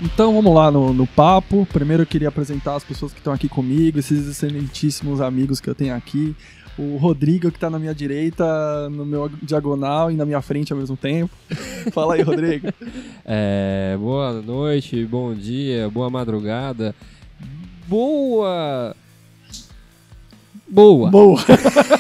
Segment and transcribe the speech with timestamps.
[0.01, 1.67] Então vamos lá no, no papo.
[1.73, 5.75] Primeiro eu queria apresentar as pessoas que estão aqui comigo, esses excelentíssimos amigos que eu
[5.75, 6.37] tenho aqui.
[6.77, 10.79] O Rodrigo, que está na minha direita, no meu diagonal e na minha frente ao
[10.79, 11.35] mesmo tempo.
[11.93, 12.69] Fala aí, Rodrigo.
[13.27, 16.95] É, boa noite, bom dia, boa madrugada.
[17.89, 18.95] Boa.
[20.69, 21.11] Boa.
[21.11, 21.41] Boa.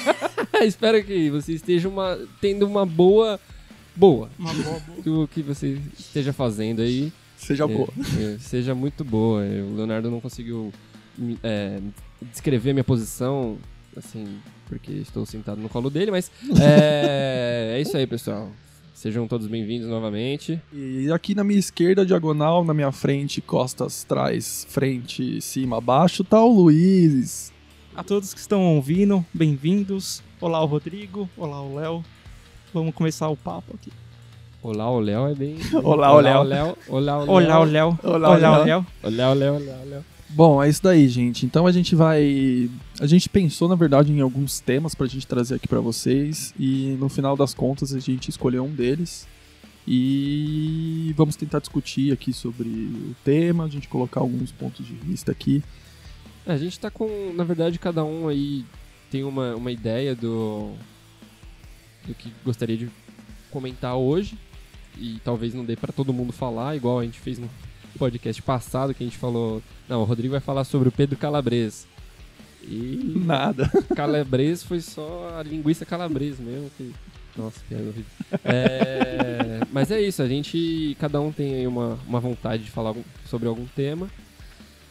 [0.62, 3.40] Espero que você esteja uma, tendo uma boa.
[3.96, 4.28] Boa.
[4.38, 5.24] Uma boa, boa.
[5.24, 7.10] O que você esteja fazendo aí.
[7.38, 7.88] Seja boa.
[8.18, 9.42] É, seja muito boa.
[9.42, 10.72] O Leonardo não conseguiu
[11.42, 11.80] é,
[12.22, 13.56] descrever minha posição,
[13.96, 14.26] assim,
[14.66, 18.50] porque estou sentado no colo dele, mas é, é isso aí, pessoal.
[18.94, 20.60] Sejam todos bem-vindos novamente.
[20.72, 26.42] E aqui na minha esquerda, diagonal, na minha frente, costas, trás, frente, cima, abaixo, tá
[26.42, 27.52] o Luiz.
[27.94, 30.22] A todos que estão ouvindo, bem-vindos.
[30.40, 31.28] Olá, o Rodrigo.
[31.36, 32.04] Olá, o Léo.
[32.72, 33.92] Vamos começar o papo aqui.
[34.62, 35.56] Olá, o Léo é bem.
[35.84, 36.38] Olá, o Léo.
[36.38, 36.76] Olá, o Léo.
[36.88, 37.28] Olá, o Léo.
[37.30, 37.98] Olá, o Léo.
[38.02, 39.54] Olá, o Léo.
[39.54, 40.04] Olá, o Léo.
[40.30, 41.46] Bom, é isso daí, gente.
[41.46, 42.70] Então a gente vai.
[43.00, 46.54] A gente pensou, na verdade, em alguns temas pra gente trazer aqui para vocês.
[46.58, 49.28] E no final das contas a gente escolheu um deles.
[49.86, 55.30] E vamos tentar discutir aqui sobre o tema, a gente colocar alguns pontos de vista
[55.30, 55.62] aqui.
[56.46, 58.64] É, a gente tá com, na verdade, cada um aí
[59.10, 60.72] tem uma, uma ideia do,
[62.06, 62.88] do que gostaria de
[63.50, 64.38] comentar hoje
[64.98, 67.48] e talvez não dê para todo mundo falar, igual a gente fez no
[67.98, 69.62] podcast passado, que a gente falou.
[69.88, 71.86] Não, o Rodrigo vai falar sobre o Pedro Calabres.
[72.62, 73.14] E.
[73.16, 73.70] Nada.
[73.94, 76.70] Calabres foi só a linguiça calabresa mesmo.
[76.76, 76.92] Que...
[77.36, 78.04] Nossa, que horrível.
[78.44, 79.60] É...
[79.72, 80.96] Mas é isso, a gente.
[80.98, 82.94] Cada um tem aí uma, uma vontade de falar
[83.26, 84.08] sobre algum tema.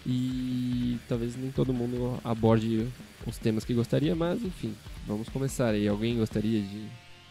[0.06, 2.88] E talvez nem todo mundo aborde
[3.25, 4.75] os temas que gostaria, mas enfim,
[5.08, 5.88] vamos começar aí.
[5.88, 6.90] Alguém gostaria de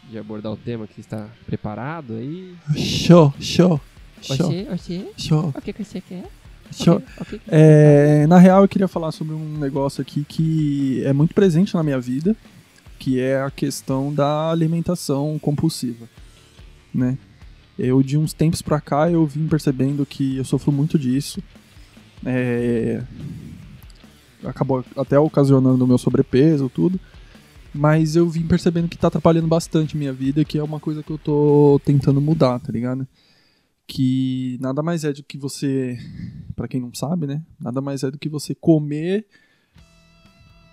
[0.09, 2.55] de abordar o tema que está preparado aí?
[2.77, 3.81] Show, show.
[4.23, 4.37] Show.
[4.37, 5.11] Você, você?
[5.17, 5.53] Show.
[5.55, 6.25] O que, que você quer?
[6.71, 7.03] Show.
[7.21, 11.13] O que, que é, na real, eu queria falar sobre um negócio aqui que é
[11.13, 12.37] muito presente na minha vida,
[12.99, 16.09] que é a questão da alimentação compulsiva,
[16.95, 17.19] né?
[17.79, 21.43] Eu, de uns tempos pra cá, eu vim percebendo que eu sofro muito disso.
[22.25, 23.03] É...
[24.45, 26.99] Acabou até ocasionando o meu sobrepeso, tudo
[27.75, 31.11] mas eu vim percebendo que tá atrapalhando bastante minha vida, que é uma coisa que
[31.11, 33.07] eu tô tentando mudar, tá ligado?
[33.95, 35.99] Que nada mais é do que você,
[36.57, 37.43] para quem não sabe, né?
[37.61, 39.27] Nada mais é do que você comer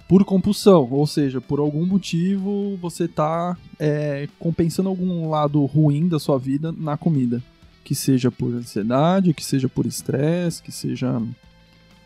[0.07, 6.17] por compulsão, ou seja, por algum motivo você tá é, compensando algum lado ruim da
[6.17, 7.43] sua vida na comida.
[7.83, 11.21] Que seja por ansiedade, que seja por estresse, que seja,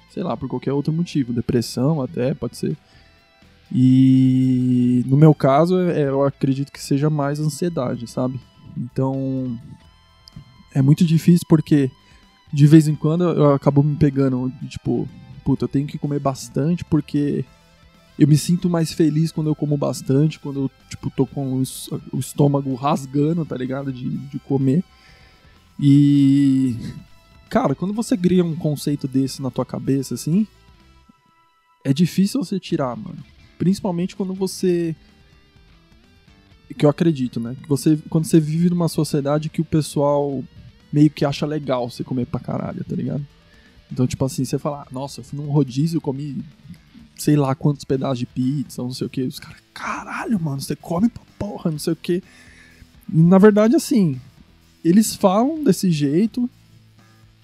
[0.10, 2.76] sei lá, por qualquer outro motivo, depressão até, pode ser.
[3.72, 8.40] E no meu caso, é, eu acredito que seja mais ansiedade, sabe?
[8.76, 9.60] Então
[10.74, 11.92] é muito difícil porque
[12.52, 15.08] de vez em quando eu acabo me pegando, tipo,
[15.44, 17.44] puta, eu tenho que comer bastante porque
[18.18, 21.64] eu me sinto mais feliz quando eu como bastante, quando eu, tipo, tô com
[22.12, 23.92] o estômago rasgando, tá ligado?
[23.92, 24.84] De, de comer.
[25.80, 26.76] E.
[27.50, 30.48] Cara, quando você cria um conceito desse na tua cabeça, assim.
[31.84, 33.18] É difícil você tirar, mano.
[33.58, 34.96] Principalmente quando você
[36.78, 37.56] que eu acredito, né?
[37.62, 40.44] Que você, quando você vive numa sociedade que o pessoal
[40.94, 43.26] meio que acha legal você comer pra caralho, tá ligado?
[43.92, 46.38] Então, tipo assim, você fala, nossa, eu fui num rodízio, comi
[47.18, 49.24] sei lá quantos pedaços de pizza, não sei o que.
[49.24, 52.24] Os caras, caralho, mano, você come pra porra, não sei o que.
[53.10, 54.20] Na verdade, assim,
[54.86, 56.50] eles falam desse jeito,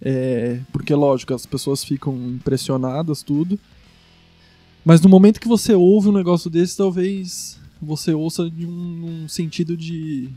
[0.02, 3.60] É, porque, lógico, as pessoas ficam impressionadas, tudo.
[4.86, 9.28] Mas no momento que você ouve um negócio desse, talvez você ouça de um, um
[9.28, 10.30] sentido de.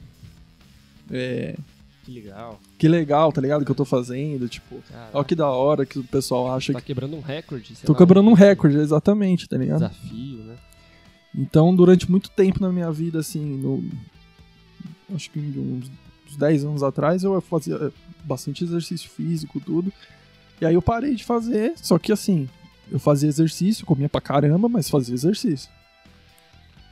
[1.10, 1.56] É,
[2.04, 2.60] Que legal.
[2.78, 3.64] que legal, tá ligado?
[3.64, 4.48] Que eu tô fazendo.
[4.48, 5.10] Tipo, Caraca.
[5.18, 6.86] ó que da hora que o pessoal acha Tá que.
[6.86, 7.74] quebrando um recorde.
[7.84, 9.88] Tô lá, quebrando um recorde, exatamente, tá ligado?
[9.88, 10.56] Desafio, né?
[11.34, 13.82] Então, durante muito tempo na minha vida, assim, no,
[15.14, 15.90] acho que uns,
[16.28, 17.92] uns 10 anos atrás, eu fazia
[18.24, 19.92] bastante exercício físico, tudo.
[20.60, 22.48] E aí eu parei de fazer, só que assim,
[22.90, 25.70] eu fazia exercício, comia pra caramba, mas fazia exercício.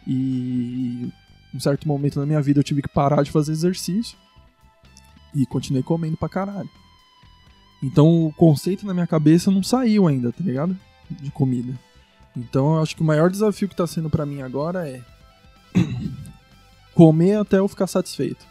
[0.06, 1.08] E
[1.54, 4.16] um certo momento na minha vida eu tive que parar de fazer exercício
[5.34, 6.68] e continuei comendo pra caralho.
[7.82, 10.76] Então o conceito na minha cabeça não saiu ainda, tá ligado?
[11.10, 11.72] De comida.
[12.36, 15.02] Então eu acho que o maior desafio que tá sendo pra mim agora é
[16.94, 18.46] comer até eu ficar satisfeito.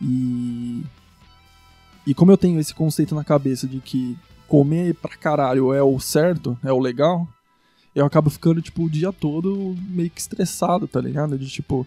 [0.00, 0.82] E
[2.06, 4.18] e como eu tenho esse conceito na cabeça de que
[4.48, 7.28] comer pra caralho é o certo, é o legal,
[7.94, 11.38] eu acabo ficando tipo o dia todo meio que estressado, tá ligado?
[11.38, 11.86] De tipo,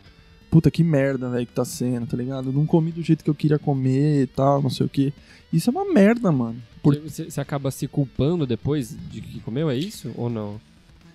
[0.53, 2.49] puta que merda, velho, que tá sendo, tá ligado?
[2.49, 5.11] Eu não comi do jeito que eu queria comer e tal, não sei o que.
[5.51, 6.61] Isso é uma merda, mano.
[6.83, 10.11] Por- Você, você acaba se culpando depois de que comeu, é isso?
[10.15, 10.61] Ou não?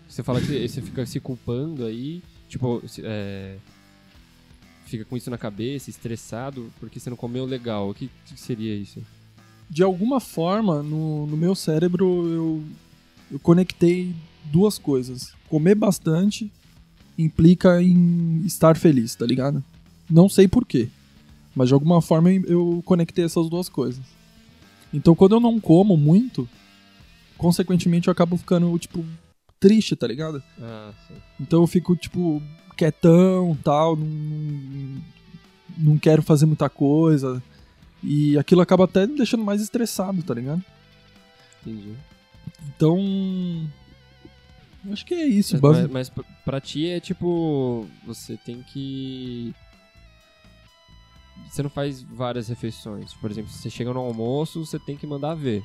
[0.08, 3.58] Você fala que você fica se culpando aí, tipo, é,
[4.86, 7.90] fica com isso na cabeça, estressado, porque você não comeu legal.
[7.90, 9.00] O que, que seria isso?
[9.70, 12.62] de alguma forma, no, no meu cérebro, eu,
[13.30, 14.14] eu conectei
[14.46, 15.32] duas coisas.
[15.48, 16.50] Comer bastante
[17.18, 19.62] implica em estar feliz, tá ligado?
[20.08, 20.88] Não sei porquê,
[21.54, 24.04] mas de alguma forma eu, conectei essas duas coisas.
[24.94, 26.48] Então, quando eu não como muito,
[27.36, 29.04] consequentemente eu acabo ficando, tipo,
[29.60, 30.42] triste, tá ligado?
[30.60, 31.14] Ah, sim.
[31.40, 32.40] Então eu fico, tipo,
[32.76, 35.02] quietão tal, não, não,
[35.76, 37.42] não quero fazer muita coisa.
[38.02, 40.62] E aquilo acaba até me deixando mais estressado, tá ligado?
[41.60, 41.92] Entendi.
[42.68, 43.68] Então.
[44.92, 47.86] Acho que é isso, Mas, mas, mas pra- pra ti é tipo.
[48.06, 49.54] Você tem que.
[51.48, 53.14] Você não faz várias refeições.
[53.14, 55.62] Por exemplo, se você chega no almoço, você tem que mandar ver.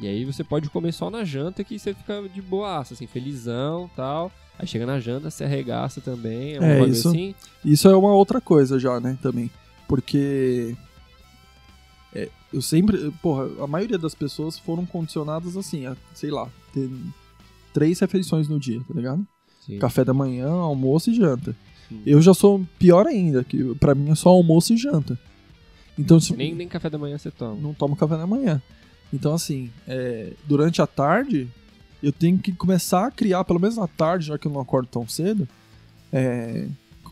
[0.00, 3.88] E aí você pode comer só na janta que você fica de boaça, assim, felizão
[3.94, 4.30] tal.
[4.58, 6.56] Aí chega na janta, você arregaça também.
[6.56, 7.34] É, É, isso- assim.
[7.64, 9.50] Isso é uma outra coisa já, né, também.
[9.88, 10.76] Porque.
[12.14, 13.10] é, eu sempre.
[13.22, 16.88] Porra, a maioria das pessoas foram condicionadas assim, a, sei lá, ter
[17.74, 19.26] três refeições no dia, tá ligado?
[19.66, 19.78] Sim.
[19.78, 21.54] Café da manhã, almoço e janta.
[21.88, 22.00] Sim.
[22.06, 25.18] Eu já sou pior ainda, que pra mim é só almoço e janta.
[25.98, 27.60] Então, se, Nem, nem café da manhã você toma.
[27.60, 28.62] não tomo café da manhã.
[29.12, 31.48] Então, assim, é, durante a tarde,
[32.02, 34.88] eu tenho que começar a criar, pelo menos à tarde, já que eu não acordo
[34.88, 35.46] tão cedo,
[36.12, 36.66] é,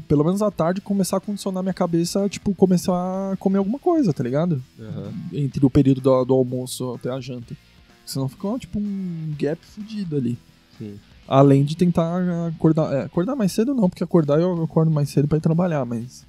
[0.08, 4.12] pelo menos à tarde, começar a condicionar minha cabeça, tipo, começar a comer alguma coisa,
[4.12, 4.62] tá ligado?
[4.80, 5.12] Aham.
[5.32, 7.56] Entre o período do, do almoço até a janta.
[8.04, 10.36] Senão fica, tipo, um gap fudido ali.
[10.78, 10.98] Sim.
[11.26, 12.92] Além de tentar acordar.
[12.92, 16.26] é, acordar mais cedo não, porque acordar eu acordo mais cedo pra ir trabalhar, mas.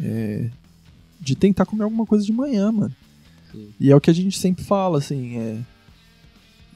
[0.00, 0.50] É,
[1.20, 2.94] de tentar comer alguma coisa de manhã, mano.
[3.50, 3.68] Sim.
[3.80, 5.58] E é o que a gente sempre fala, assim, é.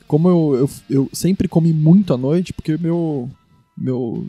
[0.07, 3.29] Como eu, eu, eu sempre comi muito à noite, porque meu.
[3.77, 4.27] Meu.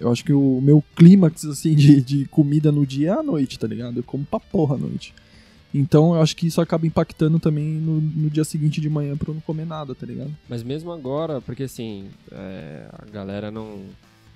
[0.00, 3.58] Eu acho que o meu clímax, assim, de, de comida no dia é à noite,
[3.58, 3.98] tá ligado?
[3.98, 5.14] Eu como pra porra à noite.
[5.74, 9.30] Então eu acho que isso acaba impactando também no, no dia seguinte de manhã pra
[9.30, 10.30] eu não comer nada, tá ligado?
[10.48, 13.80] Mas mesmo agora, porque assim, é, a galera não.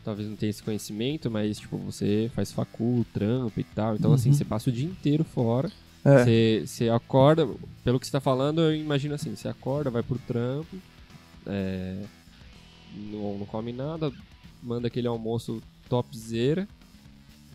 [0.04, 3.94] Talvez não tenha esse conhecimento, mas tipo, você faz facul, trampo e tal.
[3.94, 4.34] Então, assim, Uhum.
[4.34, 5.70] você passa o dia inteiro fora.
[6.04, 6.24] É.
[6.24, 7.46] Você, você acorda,
[7.84, 10.76] pelo que você tá falando, eu imagino assim, você acorda, vai pro trampo,
[11.46, 11.96] é,
[13.12, 14.10] não, não come nada,
[14.62, 16.66] manda aquele almoço topzera.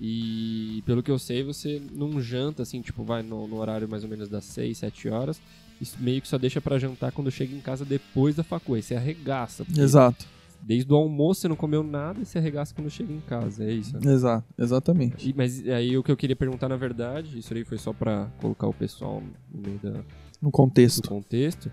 [0.01, 4.03] E pelo que eu sei, você não janta assim, tipo, vai no, no horário mais
[4.03, 5.41] ou menos das 6, 7 horas.
[5.79, 8.73] Isso meio que só deixa pra jantar quando chega em casa depois da facu.
[8.75, 9.65] Aí você arregaça.
[9.77, 10.25] Exato,
[10.61, 13.65] Desde o almoço você não comeu nada e você arregaça quando chega em casa.
[13.65, 13.97] É isso.
[13.99, 14.13] né?
[14.13, 15.29] exato, exatamente.
[15.29, 18.29] E- mas aí o que eu queria perguntar, na verdade, isso aí foi só pra
[18.39, 19.21] colocar o pessoal
[19.53, 20.03] no meio da, No
[20.43, 21.07] do contexto.
[21.09, 21.69] contexto.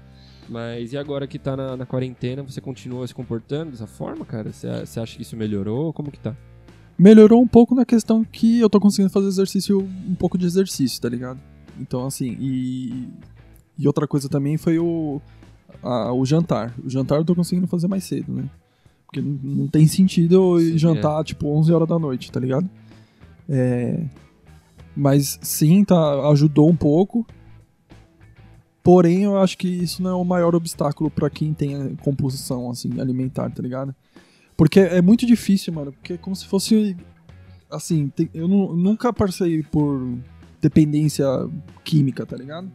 [0.48, 4.52] Mas e agora que tá na, na quarentena, você continua se comportando dessa forma, cara?
[4.52, 5.92] Você você acha que isso melhorou?
[5.92, 6.36] Como que tá?
[7.00, 11.00] Melhorou um pouco na questão que eu tô conseguindo fazer exercício, um pouco de exercício,
[11.00, 11.40] tá ligado?
[11.80, 13.08] Então, assim, e.
[13.78, 15.18] E outra coisa também foi o.
[15.82, 16.74] a- o jantar.
[16.84, 18.50] O jantar eu tô conseguindo fazer mais cedo, né?
[19.06, 22.68] Porque não, não tem sentido eu Sim, jantar, tipo, 11 horas da noite, tá ligado?
[23.48, 24.04] É.
[24.94, 27.26] Mas sim, tá, ajudou um pouco.
[28.82, 32.70] Porém, eu acho que isso não é o maior obstáculo pra quem tem a composição
[32.70, 33.94] assim alimentar, tá ligado?
[34.60, 36.94] Porque é muito difícil, mano, porque é como se fosse
[37.70, 40.18] assim, tem- eu nu- nunca passei por
[40.60, 41.24] dependência
[41.82, 42.70] química, tá ligado?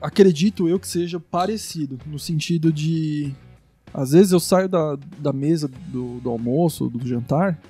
[0.00, 3.34] acredito eu que seja parecido, no sentido de.
[3.92, 7.60] Às vezes eu saio da, da mesa do, do almoço, do jantar,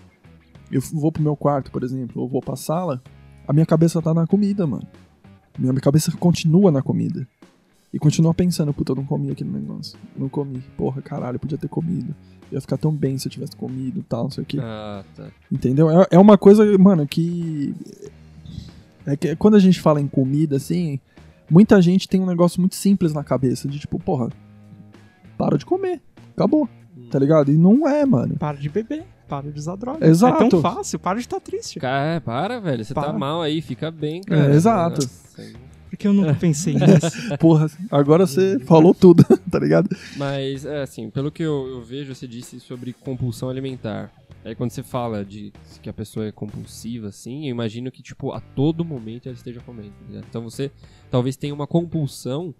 [0.71, 3.03] eu vou pro meu quarto, por exemplo, ou vou pra sala,
[3.49, 4.87] a minha cabeça tá na comida, mano.
[5.59, 7.27] Minha cabeça continua na comida.
[7.97, 9.99] E continua pensando, puta, eu não comi aquele negócio.
[10.15, 10.63] Não comi.
[10.77, 12.15] Porra, caralho, eu podia ter comido.
[12.53, 14.61] Ia ficar tão bem se eu tivesse comido e tal, não sei o que.
[14.61, 15.29] Ah, tá.
[15.51, 15.89] Entendeu?
[16.03, 17.75] É, é uma coisa, mano, que.
[19.07, 21.01] É que quando a gente fala em comida, assim,
[21.51, 24.29] muita gente tem um negócio muito simples na cabeça, de tipo, porra,
[25.39, 26.03] para de comer.
[26.37, 26.69] Acabou.
[26.95, 27.09] Hum.
[27.11, 27.51] Tá ligado?
[27.51, 28.37] E não é, mano.
[28.37, 30.07] Para de beber, para de usar droga.
[30.07, 30.45] Exato.
[30.45, 31.81] É tão fácil, para de estar triste.
[31.81, 32.85] Cara, é, para, velho.
[32.85, 33.15] Você tá Para.
[33.15, 34.53] mal aí, fica bem, cara.
[34.53, 35.01] É, exato.
[35.01, 35.67] Nossa.
[35.97, 37.37] Porque eu nunca pensei nisso.
[37.39, 39.89] Porra, agora você falou tudo, tá ligado?
[40.17, 44.13] Mas, é assim, pelo que eu, eu vejo, você disse sobre compulsão alimentar.
[44.45, 48.31] Aí quando você fala de que a pessoa é compulsiva, assim, eu imagino que, tipo,
[48.33, 49.93] a todo momento ela esteja comendo.
[50.09, 50.27] ligado?
[50.29, 50.71] Então você
[51.11, 52.55] talvez tenha uma compulsão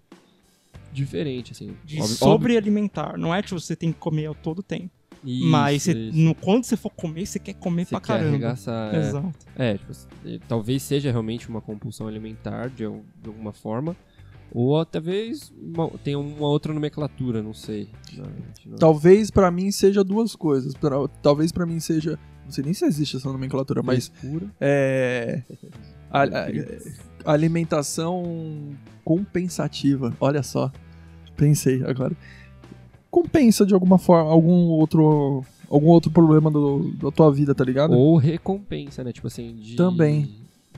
[0.91, 1.75] diferente, assim.
[1.85, 3.17] De Óbvio- sobre alimentar.
[3.17, 4.89] Não é que você tem que comer a todo tempo.
[5.23, 6.17] Isso, mas isso.
[6.17, 8.27] no, quando você for comer, você quer comer Você pra quer caramba.
[8.29, 8.99] arregaçar, é.
[8.99, 9.33] Exato.
[9.55, 9.93] É, tipo,
[10.47, 12.83] talvez seja realmente uma compulsão alimentar de, de
[13.27, 13.95] alguma forma.
[14.53, 17.89] Ou talvez uma, tenha uma outra nomenclatura, não sei.
[18.15, 20.73] Não, Talvez pra mim seja duas coisas.
[20.73, 22.17] Pra- Talvez pra mim seja.
[22.45, 24.07] Não sei nem se existe essa nomenclatura, mas.
[24.07, 24.45] Frescura.
[24.61, 25.43] É.
[26.09, 30.15] a- a- alimentação compensativa.
[30.19, 30.71] Olha só.
[31.35, 32.15] Pensei agora.
[33.09, 35.43] Compensa de alguma forma algum outro.
[35.69, 37.91] Algum outro problema do, da tua vida, tá ligado?
[37.93, 39.11] Ou recompensa, né?
[39.11, 39.75] Tipo assim, de.
[39.75, 40.21] Também.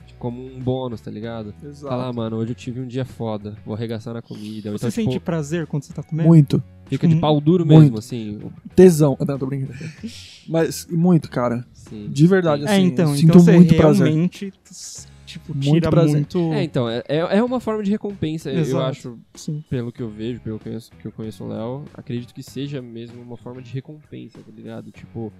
[0.06, 1.54] de como um bônus, tá ligado?
[1.64, 1.88] Exato.
[1.88, 4.70] Fala, ah, mano, hoje eu tive um dia foda, vou arregaçar na comida.
[4.70, 6.28] Você então, sente tipo, prazer quando você tá comendo?
[6.28, 6.62] Muito.
[6.86, 7.80] fica de pau duro Muito.
[7.80, 8.38] mesmo, assim.
[8.76, 9.16] Tesão.
[9.26, 9.72] Não, tô brincando.
[10.46, 11.64] Mas muito, cara.
[11.72, 12.08] Sim.
[12.10, 12.82] De verdade, É, assim.
[12.82, 14.06] então, eu então sinto você muito prazer.
[14.08, 14.52] realmente
[15.30, 16.14] tipo, Muito tira prazer.
[16.16, 16.52] muito.
[16.52, 18.84] É, então, é, é é uma forma de recompensa, eu Exato.
[18.84, 19.64] acho, Sim.
[19.68, 22.42] pelo que eu vejo, pelo que eu conheço, que eu conheço o Léo, acredito que
[22.42, 24.90] seja mesmo uma forma de recompensa, tá ligado?
[24.90, 25.32] Tipo,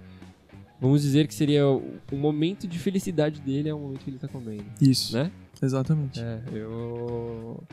[0.79, 4.17] vamos dizer que seria o, o momento de felicidade dele é o momento que ele
[4.19, 5.15] tá comendo, Isso.
[5.15, 5.31] né?
[5.61, 6.19] Exatamente.
[6.19, 7.63] É, eu.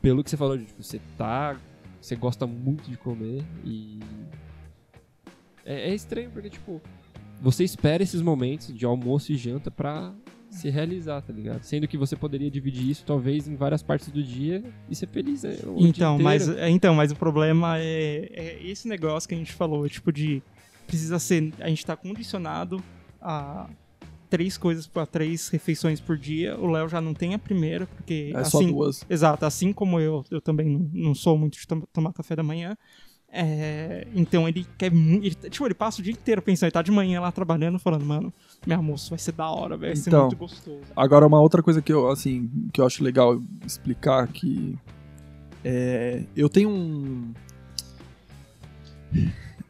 [0.00, 1.56] Pelo que você falou, de, tipo, você tá.
[2.00, 4.00] Você gosta muito de comer e.
[5.64, 6.82] É, é estranho porque, tipo,
[7.40, 10.12] você espera esses momentos de almoço e janta pra
[10.52, 11.62] se realizar, tá ligado?
[11.64, 15.42] Sendo que você poderia dividir isso talvez em várias partes do dia e ser feliz,
[15.42, 15.56] né?
[15.78, 19.88] Então, mas, é, então, mas o problema é, é esse negócio que a gente falou,
[19.88, 20.42] tipo de
[20.86, 22.82] precisa ser, a gente tá condicionado
[23.20, 23.68] a
[24.28, 26.58] três coisas para três refeições por dia.
[26.58, 29.04] O Léo já não tem a primeira, porque É só assim, duas.
[29.08, 32.42] exato, assim como eu, eu também não, não sou muito de tom- tomar café da
[32.42, 32.76] manhã.
[33.34, 35.24] É, então ele quer muito.
[35.24, 38.04] Ele, tipo, ele passa o dia inteiro pensando, ele tá de manhã lá trabalhando, falando,
[38.04, 38.32] mano,
[38.66, 40.22] meu almoço vai ser da hora, vai ser Então.
[40.22, 40.80] muito gostoso.
[40.96, 44.78] Agora, uma outra coisa que eu, assim, que eu acho legal explicar que
[45.64, 47.32] é, eu tenho um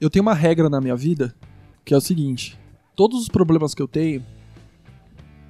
[0.00, 1.34] eu tenho uma regra na minha vida
[1.84, 2.58] que é o seguinte:
[2.94, 4.22] todos os problemas que eu tenho,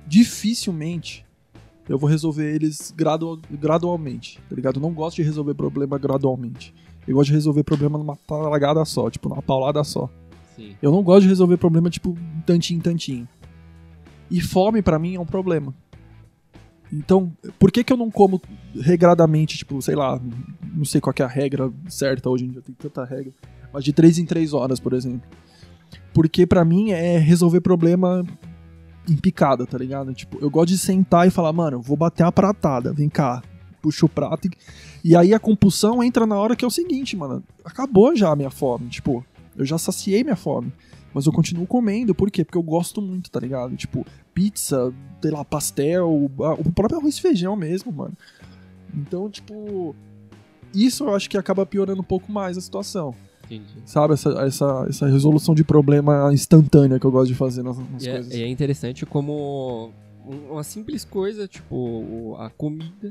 [0.07, 1.25] dificilmente
[1.89, 4.77] eu vou resolver eles gradu- gradualmente, tá ligado?
[4.77, 6.73] Eu não gosto de resolver problema gradualmente.
[7.07, 10.09] Eu gosto de resolver problema numa talagada só, tipo, numa paulada só.
[10.57, 10.77] Sim.
[10.81, 13.29] Eu não gosto de resolver problema tipo tantinho, tantinho.
[14.31, 15.75] E fome pra mim é um problema.
[16.93, 18.41] Então, por que que eu não como
[18.75, 20.21] regradamente, tipo, sei lá,
[20.75, 23.33] não sei qual é a regra certa hoje em dia, tem tanta regra,
[23.73, 25.27] mas de 3 em 3 horas, por exemplo.
[26.13, 28.23] Porque pra mim é resolver problema
[29.09, 30.13] em picada, tá ligado?
[30.13, 33.43] Tipo, eu gosto de sentar e falar, mano, vou bater uma pratada, vem cá,
[33.81, 34.47] puxa o prato.
[34.47, 34.51] E,
[35.11, 38.37] e aí a compulsão entra na hora que é o seguinte, mano, acabou já a
[38.37, 39.25] minha fome, tipo,
[39.57, 40.73] eu já saciei minha fome.
[41.15, 42.43] Mas eu continuo comendo, por quê?
[42.45, 43.77] Porque eu gosto muito, tá ligado?
[43.77, 48.15] Tipo, pizza, sei lá, pastel, o próprio arroz e feijão mesmo, mano.
[48.95, 49.95] Então, tipo,
[50.75, 53.15] isso eu acho que acaba piorando um pouco mais a situação.
[53.45, 53.67] Entendi.
[53.85, 54.15] Sabe?
[54.15, 58.09] Essa, essa, essa resolução de problema instantânea que eu gosto de fazer nas, nas E
[58.09, 58.33] é, coisas.
[58.35, 59.91] e é interessante como
[60.27, 63.11] um- uma simples coisa, tipo a comida,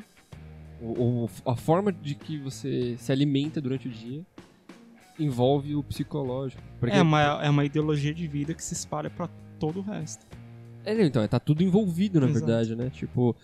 [0.82, 4.24] o- o- a forma de que você se alimenta durante o dia,
[5.24, 6.62] envolve o psicológico.
[6.80, 9.28] Porque, É, uma, é uma ideologia de vida que se espalha pra
[9.60, 10.26] todo o resto.
[10.84, 12.46] É, então, tá tudo envolvido, na Exato.
[12.46, 12.90] verdade, né?
[12.90, 13.36] Tipo,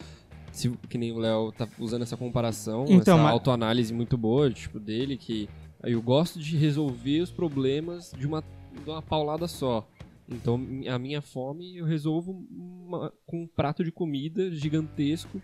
[0.52, 4.50] se, que nem o Léo tá usando essa comparação, Então, essa mas- autoanálise muito boa,
[4.50, 5.48] tipo, dele, que
[5.84, 8.42] eu gosto de resolver os problemas de uma,
[8.84, 9.88] de uma paulada só.
[10.28, 10.60] Então,
[10.92, 15.40] a minha fome eu resolvo uma- com um prato de comida gigantesco.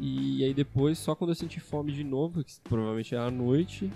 [0.00, 3.92] E aí depois, só quando eu sentir fome de novo, que provavelmente é à noite,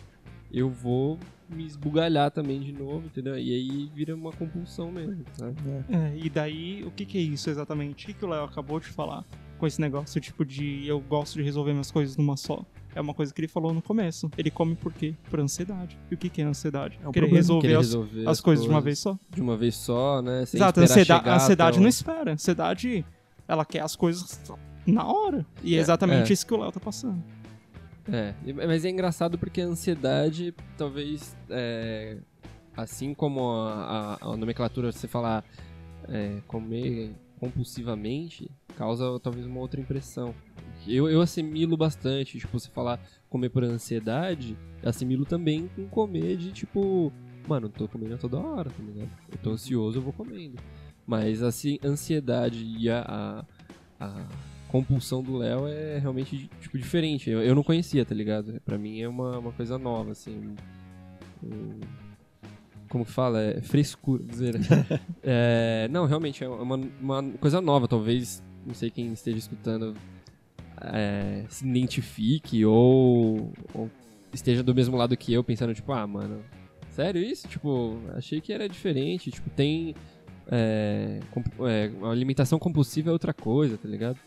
[0.53, 3.39] eu vou me esbugalhar também de novo, entendeu?
[3.39, 5.57] E aí vira uma compulsão mesmo, sabe?
[5.89, 8.05] É, e daí, o que, que é isso exatamente?
[8.05, 9.25] O que, que o Léo acabou de falar?
[9.59, 12.65] com esse negócio, tipo, de eu gosto de resolver minhas coisas numa só.
[12.95, 14.31] É uma coisa que ele falou no começo.
[14.39, 15.15] Ele come por quê?
[15.29, 15.99] Por ansiedade.
[16.11, 16.99] E o que, que é ansiedade?
[17.03, 17.37] É um Querer problema.
[17.37, 19.19] resolver, Querer as, resolver as coisas de uma vez só.
[19.31, 20.47] De uma vez só, né?
[20.47, 22.31] Sem Exato, ansiedade, ansiedade não espera.
[22.31, 23.05] A ansiedade,
[23.47, 24.41] ela quer as coisas
[24.87, 25.45] na hora.
[25.63, 26.33] E é É, exatamente é.
[26.33, 27.23] isso que o Léo tá passando.
[28.11, 28.35] É,
[28.67, 32.17] mas é engraçado porque a ansiedade, talvez, é,
[32.77, 35.45] assim como a, a- a nomenclatura, você falar
[36.09, 40.35] é, comer compulsivamente, causa talvez uma outra impressão.
[40.87, 42.99] Eu, eu assimilo bastante, tipo, você falar
[43.29, 47.13] comer por ansiedade, assimilo também com comer de tipo,
[47.47, 49.11] mano, tô comendo toda hora, tá ligado?
[49.31, 50.57] Eu tô ansioso, eu vou comendo.
[51.07, 53.45] Mas assim, ansiedade e a,
[54.01, 54.27] a, a
[54.69, 57.31] compulsão do Léo é realmente tipo diferente.
[57.31, 58.61] Eu, eu não conhecia, tá ligado?
[58.65, 60.55] Pra mim é uma, uma coisa nova, assim.
[61.43, 61.81] um-
[62.89, 63.41] como que fala?
[63.43, 64.55] É frescura, dizer.
[65.23, 67.87] é, não, realmente é uma, uma coisa nova.
[67.87, 69.95] Talvez, não sei quem esteja escutando
[70.81, 73.91] é, se identifique ou, ou
[74.33, 76.43] esteja do mesmo lado que eu, pensando, tipo, ah, mano,
[76.91, 77.47] sério isso?
[77.49, 79.31] Tipo, achei que era diferente.
[79.31, 79.95] Tipo, tem.
[80.51, 81.21] É,
[81.69, 84.19] é, uma alimentação compulsiva é outra coisa, tá ligado?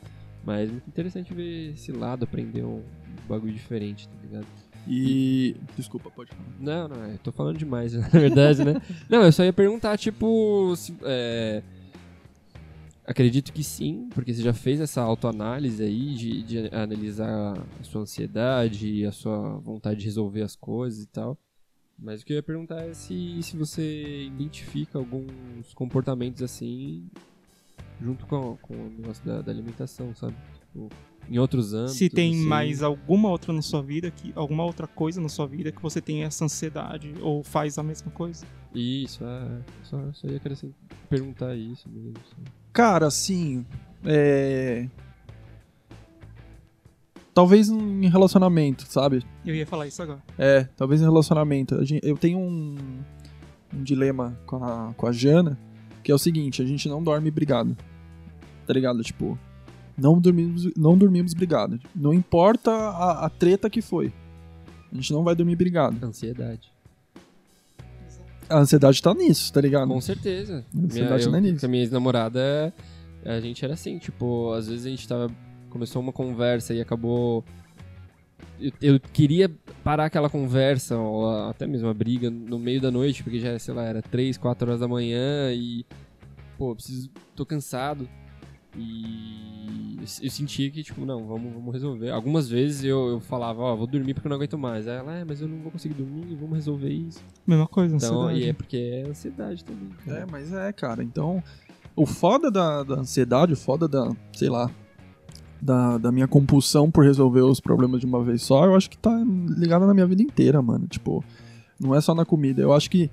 [0.43, 2.81] Mas é muito interessante ver esse lado, aprender um
[3.27, 4.47] bagulho diferente, tá ligado?
[4.87, 5.55] E.
[5.77, 6.49] Desculpa, pode falar.
[6.59, 8.81] Não, não, eu tô falando demais, na verdade, né?
[9.09, 11.61] Não, eu só ia perguntar, tipo, se, é,
[13.05, 18.01] acredito que sim, porque você já fez essa autoanálise aí de, de analisar a sua
[18.01, 21.37] ansiedade, a sua vontade de resolver as coisas e tal.
[21.97, 27.07] Mas o que eu ia perguntar é se, se você identifica alguns comportamentos assim
[28.01, 30.35] junto com, com o negócio da, da alimentação, sabe?
[30.59, 30.89] Tipo,
[31.29, 31.97] em outros âmbitos.
[31.97, 32.45] Se tem assim.
[32.45, 36.01] mais alguma outra na sua vida, que, alguma outra coisa na sua vida que você
[36.01, 38.45] tem essa ansiedade ou faz a mesma coisa.
[38.73, 39.61] Isso, é.
[39.83, 40.73] Só, só ia querer assim,
[41.09, 42.13] perguntar isso mesmo.
[42.17, 42.43] assim.
[42.73, 43.65] Cara, assim.
[44.03, 44.87] É.
[47.33, 49.23] Talvez em relacionamento, sabe?
[49.45, 50.21] Eu ia falar isso agora.
[50.37, 51.75] É, talvez em relacionamento.
[51.75, 52.75] A gente- Eu tenho um,
[53.73, 55.57] um dilema com a, com a Jana,
[56.03, 57.77] que é o seguinte, a gente não dorme brigado.
[58.65, 59.01] Tá ligado?
[59.03, 59.37] Tipo,
[59.97, 61.79] não dormimos, não dormimos brigado.
[61.95, 64.11] Não importa a, a treta que foi.
[64.91, 66.03] A gente não vai dormir brigado.
[66.05, 66.71] Ansiedade.
[68.49, 69.87] A ansiedade tá nisso, tá ligado?
[69.87, 70.65] Com certeza.
[70.77, 71.59] Ansiedade eu, não é nisso.
[71.61, 72.73] Com a minha ex-namorada,
[73.23, 75.31] a gente era assim, tipo, às vezes a gente tava.
[75.69, 77.45] Começou uma conversa e acabou.
[78.59, 79.49] Eu, eu queria
[79.83, 83.57] parar aquela conversa, ou a- até mesmo a briga, no meio da noite, porque já,
[83.57, 85.85] sei lá, era 3, 4 horas da manhã e.
[86.57, 87.09] Pô, preciso.
[87.35, 88.07] tô cansado.
[88.77, 92.09] E eu, sentia que, tipo, não, vamos, vamos resolver.
[92.09, 94.87] Algumas vezes eu, eu falava, ó, vou dormir porque eu não aguento mais.
[94.87, 97.21] Aí ela, é, mas eu não vou conseguir dormir, vamos resolver isso.
[97.45, 98.45] Mesma coisa, Então, ansiedade.
[98.45, 99.89] e é porque é ansiedade também.
[100.05, 100.19] cara.
[100.19, 101.03] É, mas é, cara.
[101.03, 101.43] Então,
[101.95, 104.71] o foda da, da ansiedade, o foda da, sei lá,
[105.61, 108.97] da, da minha compulsão por resolver os problemas de uma vez só, eu acho que
[108.97, 109.11] tá
[109.57, 110.87] ligado na minha vida inteira, mano.
[110.87, 111.23] Tipo,
[111.79, 112.61] não é só na comida.
[112.61, 113.11] Eu acho que.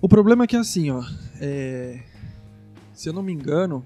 [0.00, 1.04] O problema é que, assim, ó.
[1.40, 2.02] é,
[2.94, 3.84] Se eu não me engano,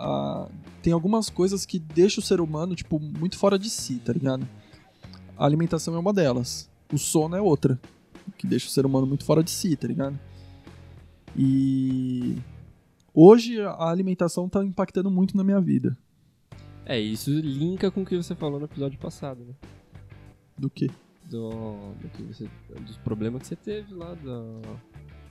[0.00, 0.48] ah,
[0.82, 4.48] tem algumas coisas que deixam o ser humano, tipo, muito fora de si, tá ligado?
[5.36, 6.70] A alimentação é uma delas.
[6.90, 7.78] O sono é outra.
[8.38, 10.18] Que deixa o ser humano muito fora de si, tá ligado?
[11.36, 12.38] E
[13.12, 15.96] hoje a alimentação tá impactando muito na minha vida.
[16.86, 19.54] É, isso linka com o que você falou no episódio passado, né?
[20.58, 20.90] Do que?
[21.24, 22.48] Do, do que você,
[22.80, 24.62] dos problemas que você teve lá do,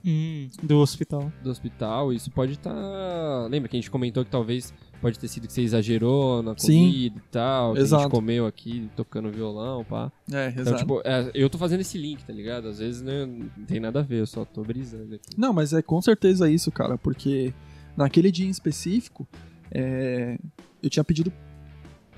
[0.04, 1.30] Hum, do hospital.
[1.42, 2.12] do hospital.
[2.12, 3.46] Isso pode estar.
[3.50, 6.86] Lembra que a gente comentou que talvez pode ter sido que você exagerou na Sim.
[6.86, 7.72] comida e tal.
[7.74, 8.02] Que a Exato.
[8.04, 10.10] gente comeu aqui tocando violão, pá.
[10.32, 12.68] É, Então, tipo, é, eu tô fazendo esse link, tá ligado?
[12.68, 15.28] Às vezes né, não tem nada a ver, eu só tô brisando aqui.
[15.36, 17.52] Não, mas é com certeza isso, cara, porque
[17.96, 19.26] naquele dia em específico,
[19.70, 20.38] é,
[20.82, 21.32] eu tinha pedido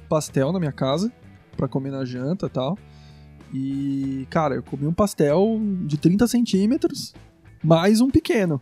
[0.09, 1.13] pastel na minha casa
[1.57, 2.79] pra comer na janta e tal.
[3.55, 7.15] E, cara, eu comi um pastel de 30 centímetros
[7.63, 8.61] mais um pequeno.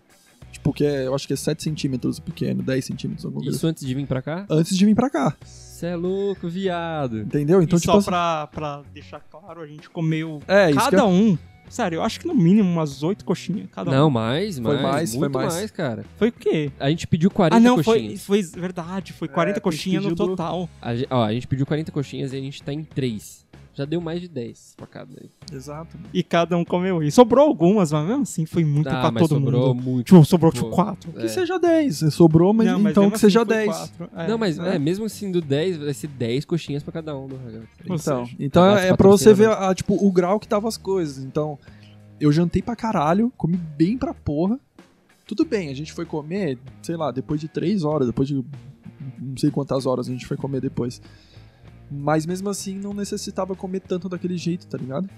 [0.52, 3.56] Tipo, que é, eu acho que é 7 centímetros o pequeno, 10 centímetros, alguma coisa
[3.56, 4.44] Isso antes de vir pra cá?
[4.48, 4.60] assim.
[4.60, 7.20] Antes de vir pra cá, Cê é louco, viado.
[7.20, 7.62] entendeu?
[7.62, 11.06] Então, e tipo só assim- pra, pra deixar claro, a gente comeu É, cada eu-
[11.08, 11.38] um.
[11.68, 14.10] Sério, eu acho que no mínimo umas oito coxinhas cada Não, um.
[14.10, 14.82] mais, Foi mais.
[14.82, 15.54] mais, foi muito mais.
[15.54, 16.04] mais, cara.
[16.18, 16.72] Foi o quê?
[16.80, 18.24] A gente pediu 40 ah, não, foi, coxinhas.
[18.24, 20.68] foi verdade, foi 40 É, coxinhas no pediu do- total.
[20.82, 23.46] A, ó, a gente pediu 40 coxinhas e a gente tá em 3.
[23.72, 25.12] Já deu mais de 10 pra cada.
[25.20, 25.30] aí.
[25.52, 25.96] Exato.
[26.12, 27.14] E cada um comeu isso.
[27.14, 29.82] Sobrou algumas, mas mesmo assim foi muito Ah, pra mas todo sobrou mundo.
[29.82, 30.06] muito.
[30.06, 30.74] Tipo, sobrou tipo Pô.
[30.76, 31.12] 4.
[31.12, 33.76] Que seja 10, sobrou, mas, Não, mas então mesmo que seja assim foi 10.
[33.76, 34.10] quatro.
[34.16, 34.74] É, não, mas é.
[34.74, 37.36] é, mesmo sendo 10, vai ser 10 coxinhas pra cada um do.
[37.36, 39.70] Ou Então, seja, então Abraço é pra você ver patrocinador.
[39.70, 41.22] a, tipo, o grau que tava as coisas.
[41.24, 41.56] Então,
[42.20, 44.58] eu jantei pra caralho, comi bem pra porra.
[45.26, 48.34] Tudo bem, a gente foi comer, sei lá, depois de três horas, depois de
[49.18, 51.00] não sei quantas horas a gente foi comer depois.
[51.90, 55.08] Mas mesmo assim não necessitava comer tanto daquele jeito, tá ligado?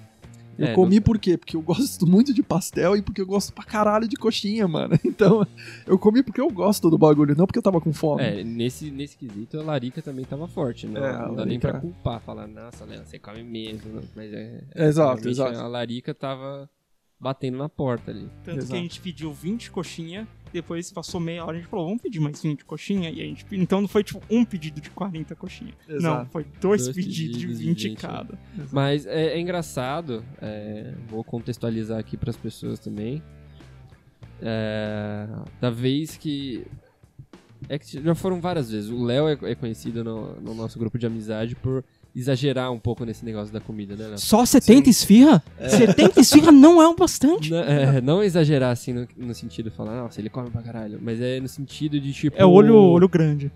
[0.58, 1.36] Eu É, comi não- por quê?
[1.38, 4.98] Porque eu gosto muito de pastel e porque eu gosto pra caralho de coxinha, mano.
[5.04, 5.46] Então,
[5.86, 8.22] eu comi porque eu gosto do bagulho, não porque eu tava com fome.
[8.22, 11.00] É, nesse, nesse quesito, a Larica também tava forte, né?
[11.00, 14.02] É, não dá nem pra culpar, falar, nossa, Léo, você come mesmo.
[14.14, 14.62] Mas é.
[14.74, 15.58] Exato, realmente exato.
[15.58, 16.68] A Larica tava
[17.18, 18.28] batendo na porta ali.
[18.44, 18.72] Tanto Exato.
[18.72, 22.20] que a gente pediu 20 coxinha, depois passou meia hora, a gente falou, vamos pedir
[22.20, 23.10] mais 20 coxinha?
[23.10, 25.74] E a gente, então não foi tipo um pedido de 40 coxinha.
[25.88, 26.30] Não, Exato.
[26.30, 28.38] foi dois, Dois pedidos, pedidos de de 20 20, cada.
[28.70, 33.22] Mas é, é engraçado, é, vou contextualizar aqui pras pessoas também.
[34.40, 35.28] É,
[35.60, 36.66] da vez que.
[37.68, 38.90] É que já foram várias vezes.
[38.90, 43.04] O Léo é, é conhecido no, no nosso grupo de amizade por exagerar um pouco
[43.04, 44.18] nesse negócio da comida, né, Léo?
[44.18, 45.42] Só 70 esfirra?
[45.58, 47.50] 70 esfirra não é o bastante.
[47.50, 50.98] Não, é, não exagerar assim no, no sentido de falar, nossa, ele come pra caralho.
[51.00, 52.36] Mas é no sentido de tipo.
[52.38, 53.50] É o olho, olho grande.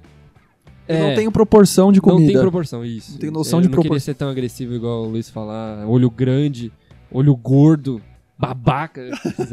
[0.88, 2.32] Eu É, não tenho proporção de não comida.
[2.32, 3.12] tem proporção, isso.
[3.12, 5.84] Não tem noção Eu de não queria propor- ser tão agressivo igual o Luiz falar,
[5.86, 6.72] olho grande,
[7.10, 8.00] olho gordo,
[8.38, 9.02] babaca.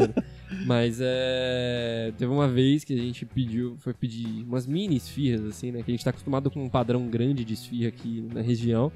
[0.66, 2.14] Mas é.
[2.18, 5.82] Teve uma vez que a gente pediu, foi pedir umas mini esfirras, assim, né?
[5.82, 8.92] Que a gente tá acostumado com um padrão grande de esfirra aqui na região.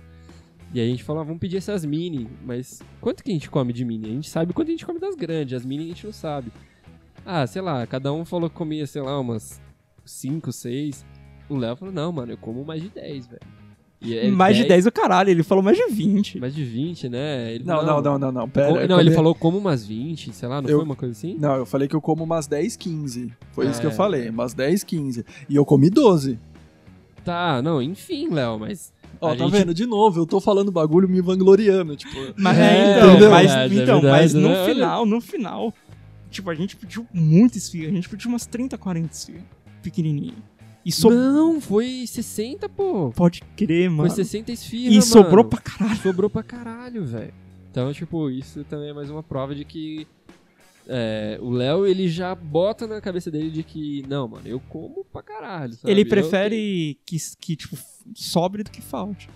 [0.74, 3.50] E aí a gente falou, ah, vamos pedir essas mini, mas quanto que a gente
[3.50, 4.08] come de mini?
[4.08, 6.52] A gente sabe quanto a gente come das grandes, as mini a gente não sabe.
[7.26, 9.62] Ah, sei lá, cada um falou que comia, sei lá, umas
[10.06, 11.06] 5, 6.
[11.50, 13.57] O Léo falou, não, mano, eu como mais de 10, velho.
[14.00, 16.40] E é mais de 10 o caralho, ele falou mais de 20.
[16.40, 17.54] Mais de 20, né?
[17.56, 18.68] Ele Não, não, não, não, não, pera.
[18.68, 21.36] Como- não, ele falou como umas 20, sei lá, não Eu- foi uma coisa assim?
[21.40, 23.34] Não, eu falei que eu como umas 10, 15.
[23.54, 23.94] Foi isso que eu É.
[23.94, 25.26] falei, umas 10, 15.
[25.50, 26.38] E eu comi 12.
[27.26, 28.94] Tá, não, enfim, Léo, mas.
[29.20, 29.74] Ó, tá gente- vendo?
[29.74, 32.14] De novo, eu tô falando bagulho me vangloriando, tipo...
[32.38, 33.32] Mas, É, é, então, entendeu?
[33.32, 34.66] mas, verdade, é então, verdade, mas no né?
[34.68, 35.74] Final, no final,
[36.30, 37.90] tipo, a gente pediu muita esfirra.
[37.90, 39.44] A gente pediu umas 30, 40 esfirra.
[39.82, 40.36] Pequenininha.
[40.88, 41.10] E so...
[41.10, 43.12] Não, foi 60, pô.
[43.14, 44.08] Pode crer, mano.
[44.10, 45.02] Foi 60 esfirra, E mano.
[45.02, 45.98] sobrou pra caralho.
[45.98, 47.34] Sobrou pra caralho, velho.
[47.70, 50.08] Então, tipo, isso também é mais uma prova de que
[50.88, 55.04] é, o Léo, ele já bota na cabeça dele de que, não, mano, eu como
[55.12, 55.92] pra caralho, sabe?
[55.92, 57.78] Ele Eu prefere que, que, tipo,
[58.16, 59.30] sobre do que falte.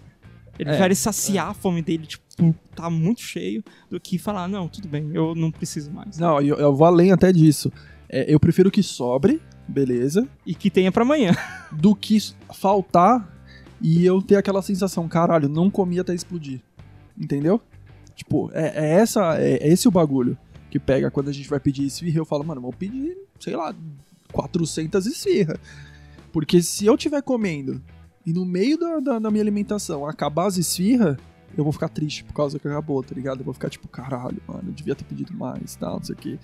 [0.57, 4.69] Ele É, prefere saciar a fome dele, tipo, tá muito cheio, do que falar, não,
[4.69, 6.17] tudo bem, eu não preciso mais.
[6.17, 7.69] Não, eu, eu vou além até disso.
[8.07, 11.31] É, eu prefiro que sobre, beleza, E que tenha pra amanhã.
[11.71, 12.17] do que
[12.53, 13.27] faltar
[13.81, 16.61] e eu ter aquela sensação, caralho, não comi até explodir.
[17.17, 17.61] Entendeu?
[18.15, 20.37] Tipo, é, é essa, é, é esse o bagulho
[20.69, 22.19] que pega quando a gente vai pedir esfirra.
[22.19, 23.75] Eu falo, mano, vou pedir, sei lá,
[24.31, 25.59] 400 esfirra.
[26.31, 27.81] Porque se eu tiver comendo
[28.25, 31.17] e no meio da, da, da minha alimentação acabar as esfirra,
[31.57, 33.39] eu vou ficar triste por causa que acabou, tá ligado?
[33.39, 36.17] Eu vou ficar tipo, caralho, mano, eu devia ter pedido mais, tal, não sei o
[36.17, 36.39] que.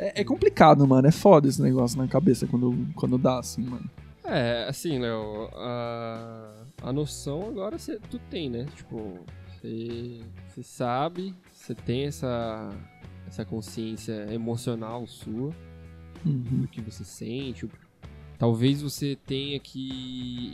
[0.00, 1.06] É, é complicado, mano.
[1.06, 3.88] É foda esse negócio na cabeça quando, quando dá assim, mano.
[4.24, 8.66] É, assim, Léo, a, a noção agora cê, tu tem, né?
[8.76, 9.18] Tipo,
[9.60, 12.70] você sabe, você tem essa,
[13.26, 15.52] essa consciência emocional sua
[16.24, 16.42] Uhum.
[16.62, 17.68] do que você sente.
[18.38, 19.78] Talvez você tenha que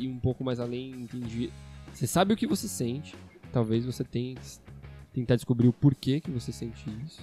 [0.04, 1.50] ir um pouco mais além, entendi.
[1.92, 3.14] Você sabe o que você sente,
[3.52, 4.42] talvez você tenha que
[5.12, 7.20] tentar descobrir o porquê que você sente isso.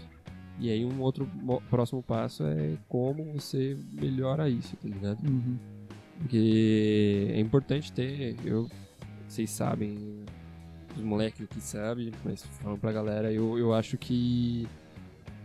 [0.59, 5.27] E aí um outro mo- próximo passo é como você melhora isso, tá ligado?
[5.27, 5.57] Uhum.
[6.19, 8.69] Porque é importante ter, eu,
[9.27, 9.97] vocês sabem,
[10.95, 14.67] os moleques aqui sabem, mas falando pra galera, eu, eu acho que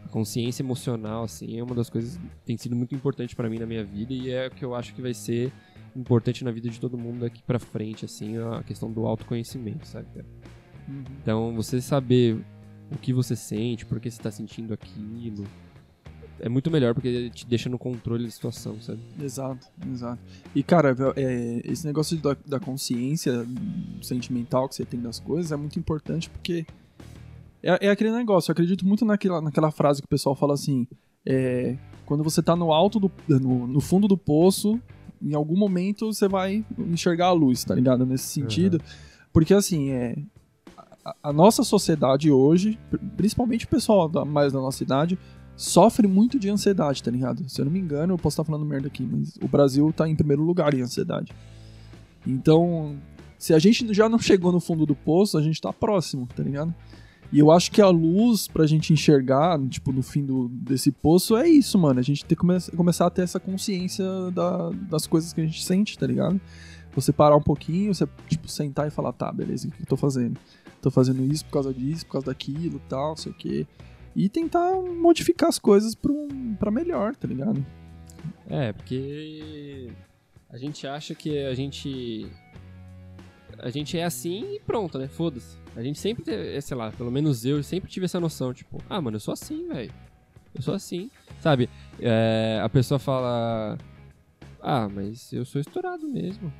[0.04, 3.58] a consciência emocional, assim, é uma das coisas que tem sido muito importante pra mim
[3.58, 5.50] na minha vida e é o que eu acho que vai ser
[5.96, 10.06] importante na vida de todo mundo daqui pra frente, assim, a questão do autoconhecimento, sabe?
[10.14, 10.26] cara?
[10.88, 11.04] Uhum.
[11.22, 12.38] Então, você saber
[12.90, 15.44] o que você sente, por que você tá sentindo aquilo,
[16.40, 19.00] é muito melhor porque te deixa no controle da situação, sabe?
[19.20, 20.20] Exato, exato.
[20.54, 23.46] E, cara, é, esse negócio da, da consciência
[24.02, 26.64] sentimental que você tem das coisas é muito importante porque
[27.62, 28.50] é, é aquele negócio.
[28.50, 30.86] Eu acredito muito naquela, naquela frase que o pessoal fala assim:
[31.26, 33.10] é, quando você tá no alto do.
[33.28, 34.80] No, no fundo do poço,
[35.20, 38.06] em algum momento você vai enxergar a luz, tá ligado?
[38.06, 38.80] Nesse sentido.
[39.32, 40.16] Porque, assim, é.
[41.22, 45.18] A- nossa sociedade hoje, pr- principalmente o pessoal da- mais da nossa idade,
[45.56, 47.48] sofre muito de ansiedade, tá ligado?
[47.48, 50.08] Se eu não me engano, eu posso estar falando merda aqui, mas o Brasil tá
[50.08, 51.32] em primeiro lugar em ansiedade.
[52.26, 52.96] Então,
[53.38, 56.42] se a gente já não chegou no fundo do poço, a gente tá próximo, tá
[56.42, 56.74] ligado?
[57.30, 61.36] E eu acho que a luz pra gente enxergar, tipo, no fim do, desse poço
[61.36, 62.00] é isso, mano.
[62.00, 65.44] A gente tem que come começar a ter essa consciência da- das coisas que a
[65.44, 66.40] gente sente, tá ligado?
[66.94, 69.96] Você parar um pouquinho, você, tipo, sentar e falar, tá, beleza, o que eu tô
[69.96, 70.38] fazendo?
[70.80, 73.66] Tô fazendo isso por causa disso, por causa daquilo, tal, sei o quê.
[74.14, 77.64] E tentar modificar as coisas pra, um, melhor, tá ligado?
[78.48, 79.90] É, porque
[80.50, 82.26] A gente acha que a gente.
[83.58, 85.08] A gente é assim e pronto, né?
[85.08, 85.58] Foda-se.
[85.76, 89.00] A gente sempre teve, sei lá, pelo menos eu sempre tive essa noção, tipo, ah,
[89.00, 89.92] mano, eu sou assim, velho.
[90.54, 91.10] Eu sou assim.
[91.40, 91.68] Sabe?
[92.00, 93.76] É, a pessoa fala.
[94.60, 96.52] Ah, mas eu sou estourado mesmo.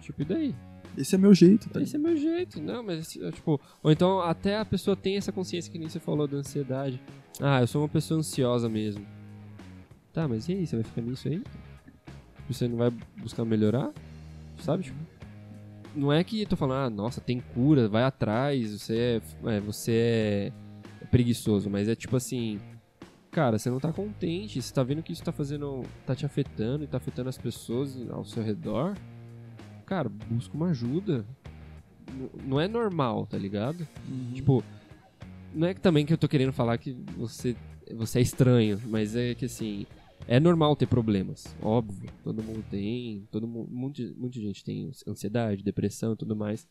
[0.00, 0.54] Tipo, e daí?
[0.96, 1.80] Esse é meu jeito, tá?
[1.80, 2.60] Esse é meu jeito.
[2.60, 3.60] Não, mas tipo.
[3.82, 7.00] Ou então até a pessoa tem essa consciência que nem você falou da ansiedade.
[7.40, 9.04] Ah, eu sou uma pessoa ansiosa mesmo.
[10.12, 10.66] Tá, mas e aí?
[10.66, 11.42] Você vai ficar nisso aí?
[12.48, 13.92] Você não vai buscar melhorar?
[14.58, 14.84] Sabe?
[14.84, 14.98] Tipo,
[15.94, 19.92] não é que tô falando, ah, nossa, tem cura, vai atrás, você é, é, você
[19.92, 22.60] é preguiçoso, mas é tipo assim,
[23.30, 26.84] cara, você não tá contente, você tá vendo que isso tá fazendo, tá te afetando
[26.84, 28.96] e tá afetando as pessoas ao seu redor,
[29.84, 31.24] cara, busca uma ajuda.
[32.44, 33.86] Não é normal, tá ligado?
[34.08, 34.32] Uhum.
[34.34, 34.64] Tipo,
[35.54, 37.56] não é que também que eu tô querendo falar que você,
[37.94, 39.86] você é estranho, mas é que assim,
[40.26, 42.10] é normal ter problemas, óbvio.
[42.22, 46.66] Todo mundo tem, todo mundo, muita, muita gente tem ansiedade, depressão e tudo mais.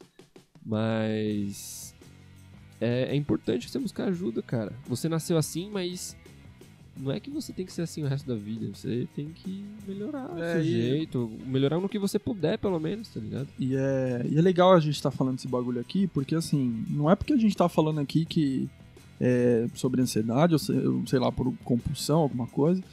[0.65, 1.95] Mas
[2.79, 4.73] é, é importante você buscar ajuda, cara.
[4.87, 6.17] Você nasceu assim, mas
[6.95, 8.67] não é que você tem que ser assim o resto da vida.
[8.73, 12.79] Você tem que melhorar o É, seu e- jeito, melhorar no que você puder, pelo
[12.79, 13.47] menos, tá ligado?
[13.59, 17.09] E é, e é legal a gente estar falando desse bagulho aqui, porque assim, não
[17.09, 18.69] é porque a gente tá falando aqui que
[19.19, 20.75] é sobre ansiedade, ou sei,
[21.07, 22.83] sei lá, por compulsão, alguma coisa.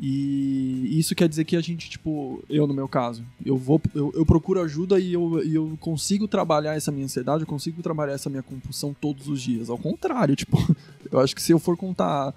[0.00, 4.12] E isso quer dizer que a gente, tipo, eu no meu caso, eu vou, eu,
[4.14, 8.12] eu procuro ajuda e eu, e eu consigo trabalhar essa minha ansiedade, eu consigo trabalhar
[8.14, 9.70] essa minha compulsão todos os dias.
[9.70, 10.56] Ao contrário, tipo,
[11.12, 12.34] eu acho que se eu for contar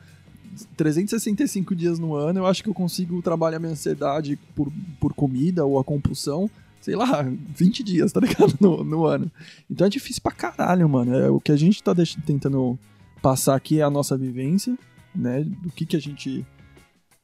[0.75, 5.65] 365 dias no ano, eu acho que eu consigo trabalhar minha ansiedade por, por comida
[5.65, 6.49] ou a compulsão,
[6.81, 7.21] sei lá,
[7.55, 8.53] 20 dias, tá ligado?
[8.61, 9.31] No, no ano.
[9.69, 11.13] Então é difícil pra caralho, mano.
[11.15, 12.77] É, o que a gente tá deix- tentando
[13.21, 14.77] passar aqui é a nossa vivência,
[15.15, 15.43] né?
[15.43, 16.45] Do que, que a gente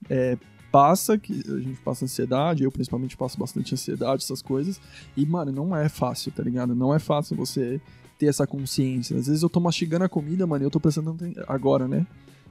[0.10, 0.38] é,
[0.72, 4.82] passa, que a gente passa ansiedade, eu principalmente passo bastante ansiedade, essas coisas.
[5.16, 6.74] E, mano, não é fácil, tá ligado?
[6.76, 7.80] Não é fácil você
[8.18, 9.16] ter essa consciência.
[9.18, 12.06] Às vezes eu tô mastigando a comida, mano, e eu tô aten- agora, né?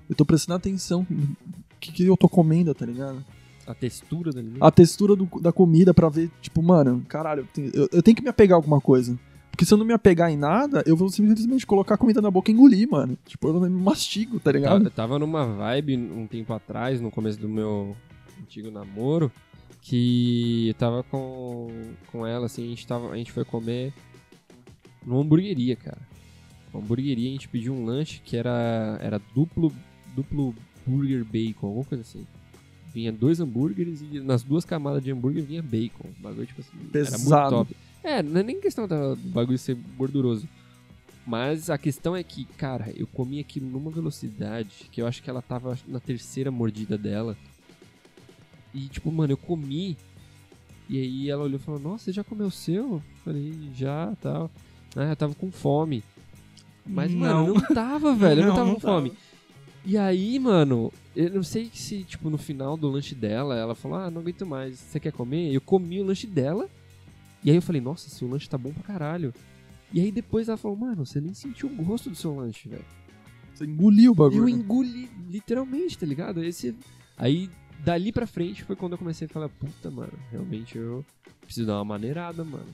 [0.09, 1.37] Eu tô prestando atenção no
[1.81, 3.25] que, que eu tô comendo, tá ligado?
[3.67, 4.53] A textura dali.
[4.61, 8.17] A textura do- da comida pra ver, tipo, mano, caralho, eu tenho, eu- eu tenho
[8.17, 9.19] que me apegar a alguma coisa.
[9.51, 12.31] Porque se eu não me apegar em nada, eu vou simplesmente colocar a comida na
[12.31, 13.17] boca e engolir, mano.
[13.27, 14.85] Tipo, eu não me mastigo, tá ligado?
[14.87, 17.95] eu tava numa vibe um tempo atrás, no começo do meu
[18.41, 19.31] antigo namoro,
[19.81, 21.69] que eu tava com,
[22.11, 23.93] com ela, assim, a gente, tava, a gente foi comer
[25.05, 25.99] numa hamburgueria, cara.
[26.73, 29.71] Uma hamburgueria, a gente pediu um lanche que era, era duplo,
[30.15, 30.55] duplo
[30.87, 32.27] burger bacon, alguma coisa assim.
[32.93, 36.09] Vinha dois hambúrgueres e nas duas camadas de hambúrguer vinha bacon.
[36.19, 37.51] O bagulho, tipo assim, era muito Pesado.
[37.51, 37.77] top.
[38.05, 40.47] É, não é nem questão do bagulho ser gorduroso.
[41.27, 45.31] Mas a questão é que, cara, eu comi aquilo numa velocidade que eu acho que
[45.31, 47.37] ela tava na terceira mordida dela.
[48.75, 49.97] E, tipo, mano, eu comi.
[50.89, 52.95] E aí ela olhou e falou: Nossa, você já comeu o seu?
[52.95, 54.51] Eu Falei: Já, tal.
[54.97, 56.03] Ah, eu tava com fome.
[56.85, 57.55] Mas, mano, Não.
[57.55, 58.41] não tava, velho.
[58.43, 59.13] eu não Não, tava não com fome.
[59.85, 63.99] E aí, mano, eu não sei se, tipo, no final do lanche dela, ela falou:
[63.99, 65.53] Ah, não aguento mais, você quer comer?
[65.53, 66.69] Eu comi o lanche dela.
[67.45, 69.35] E aí eu falei: Nossa, seu lanche tá bom pra caralho.
[69.93, 72.85] E aí depois ela falou: Mano, você nem sentiu o gosto do seu lanche, velho.
[73.55, 74.43] Você engoliu o bagulho.
[74.43, 76.43] Eu engoli, literalmente, tá ligado?
[76.43, 76.75] Esse...
[77.19, 77.51] Aí,
[77.85, 81.05] dali pra frente, foi quando eu comecei a falar, puta, mano, realmente eu
[81.43, 82.67] preciso dar uma maneirada, mano.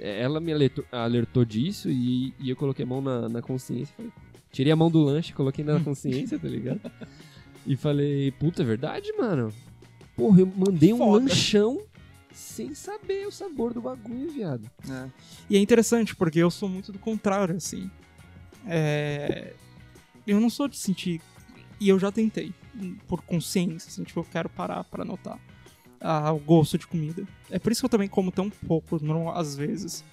[0.00, 3.94] Ela me alertou, alertou disso e, e eu coloquei a mão na, na consciência.
[3.96, 4.12] Falei,
[4.54, 6.80] tirei a mão do lanche, coloquei na consciência, tá ligado?
[7.66, 9.52] E falei, puta, é verdade, mano?
[10.16, 11.24] Porra, eu mandei um Foda.
[11.24, 11.82] lanchão
[12.32, 14.70] sem saber o sabor do bagulho, viado.
[14.88, 15.08] É.
[15.50, 17.90] E é interessante, porque eu sou muito do contrário, assim.
[18.66, 19.54] É...
[20.26, 21.20] Eu não sou de sentir.
[21.80, 22.52] E eu já tentei,
[23.08, 25.38] por consciência, assim, tipo, eu quero parar pra notar
[26.00, 27.26] ah, o gosto de comida.
[27.50, 30.04] É por isso que eu também como tão pouco, normal, às vezes.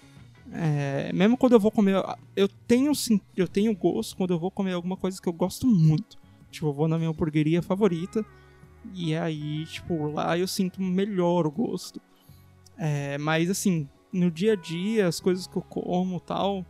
[0.54, 2.04] É, mesmo quando eu vou comer.
[2.36, 2.92] Eu tenho,
[3.36, 6.18] eu tenho gosto quando eu vou comer alguma coisa que eu gosto muito.
[6.50, 8.26] Tipo, eu vou na minha hamburgueria favorita.
[8.94, 12.02] E aí, tipo, lá eu sinto melhor o gosto.
[12.78, 16.66] É, mas assim, no dia a dia, as coisas que eu como tal,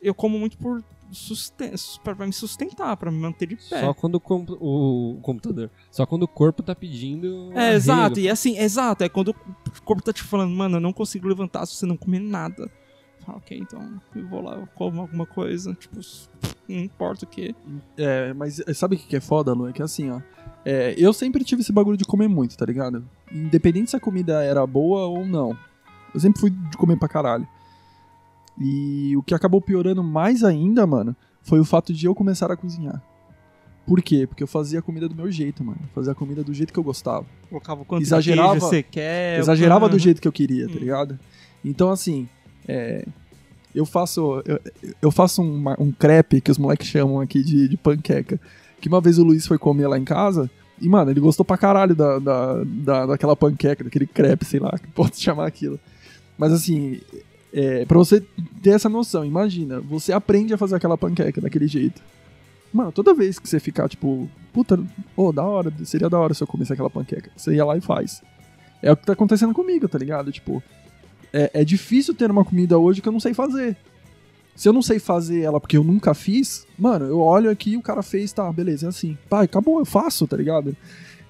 [0.00, 3.80] eu como muito por susten pra pra me sustentar, pra me manter de pé.
[3.80, 5.70] Só quando o, com- o computador.
[5.90, 7.50] Só quando o corpo tá pedindo.
[7.52, 7.76] É, arrego.
[7.76, 11.28] exato, e assim, exato, é quando o corpo tá te falando, mano, eu não consigo
[11.28, 12.70] levantar se você não comer nada.
[13.24, 15.98] Fala, ok, então eu vou lá, eu como alguma coisa, tipo,
[16.68, 17.54] não importa o que.
[17.96, 19.68] É, mas é, sabe o que que é foda, Lu?
[19.68, 20.20] É que assim, ó.
[20.64, 23.02] é, eu sempre tive esse bagulho de comer muito, tá ligado?
[23.32, 25.56] Independente se a comida era boa ou não.
[26.12, 27.48] Eu sempre fui de comer pra caralho.
[28.58, 32.56] E o que acabou piorando mais ainda, mano, foi o fato de eu começar a
[32.56, 33.02] cozinhar.
[33.86, 34.26] Por quê?
[34.26, 35.78] Porque eu fazia a comida do meu jeito, mano.
[35.82, 37.26] Eu fazia a comida do jeito que eu gostava.
[37.50, 39.38] Colocava o quanto Exagerava- você quer.
[39.38, 40.78] Exagerava do jeito que eu queria, tá Hum.
[40.78, 41.18] ligado?
[41.62, 42.26] Então, assim,
[42.66, 43.06] é,
[43.74, 44.58] eu faço eu,
[45.02, 48.40] eu faço uma- um crepe que os moleques chamam aqui de, de panqueca.
[48.80, 51.58] Que uma vez o Luiz foi comer lá em casa e, mano, ele gostou pra
[51.58, 55.78] caralho da, da, da- daquela panqueca, daquele crepe, sei lá, que pode chamar aquilo.
[56.38, 57.00] Mas, assim,
[57.56, 58.20] é, pra você
[58.60, 62.02] ter essa noção, imagina, você aprende a fazer aquela panqueca daquele jeito.
[62.72, 64.76] Mano, toda vez que você ficar, tipo, puta,
[65.16, 67.30] ô, da hora, seria da hora se eu comesse aquela panqueca.
[67.36, 68.20] Você ia lá e faz.
[68.82, 70.32] É o que tá acontecendo comigo, tá ligado?
[70.32, 70.60] Tipo,
[71.32, 73.76] é, é difícil ter uma comida hoje que eu não sei fazer.
[74.56, 77.82] Se eu não sei fazer ela porque eu nunca fiz, mano, eu olho aqui, o
[77.82, 79.16] cara fez, tá, beleza, é assim.
[79.30, 80.76] Pai, acabou, eu faço, tá ligado?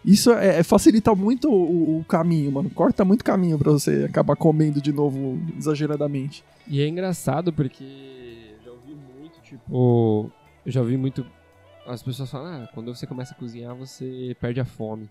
[0.05, 2.69] Isso é, é- facilita muito o, o caminho, mano.
[2.71, 6.45] Corta muito caminho pra você acabar comendo de novo exageradamente.
[6.69, 7.85] E é engraçado porque
[8.59, 10.31] eu já ouvi muito, tipo.
[10.65, 11.25] Eu já ouvi muito.
[11.87, 15.09] As pessoas falam, ah, quando você começa a cozinhar, você perde a fome.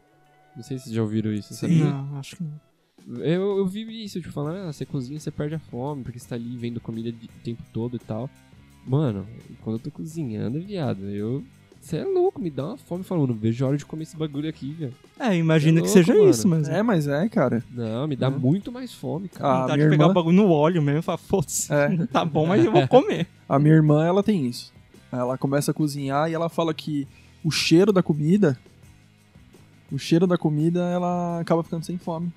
[0.55, 1.85] Não sei se vocês já ouviram isso, sabia?
[1.85, 3.19] Não, acho que não.
[3.19, 6.27] Eu, eu vi isso, tipo, falando, ah, você cozinha, você perde a fome, porque você
[6.29, 8.29] tá ali vendo comida de- o tempo todo e tal.
[8.85, 9.25] Mano,
[9.61, 11.43] quando eu tô cozinhando, viado, eu.
[11.83, 14.15] Você é louco, me dá uma fome falando, não vejo a hora de comer esse
[14.15, 14.93] bagulho aqui, velho.
[15.19, 16.29] É, imagina É que louco, seja mano.
[16.29, 16.69] isso, mas.
[16.69, 17.61] É, mas é, cara.
[17.69, 18.39] Não, me dá Hum.
[18.39, 19.49] muito mais fome, cara.
[19.49, 21.89] Ah, vontade minha de pegar irmã- o bagulho no óleo mesmo e falar, foda-se, É.
[22.07, 23.27] tá bom, mas eu vou comer.
[23.49, 24.71] A minha irmã, ela tem isso.
[25.11, 27.05] Ela começa a cozinhar e ela fala que
[27.43, 28.57] o cheiro da comida,
[29.91, 32.31] o cheiro da comida, ela acaba ficando sem fome,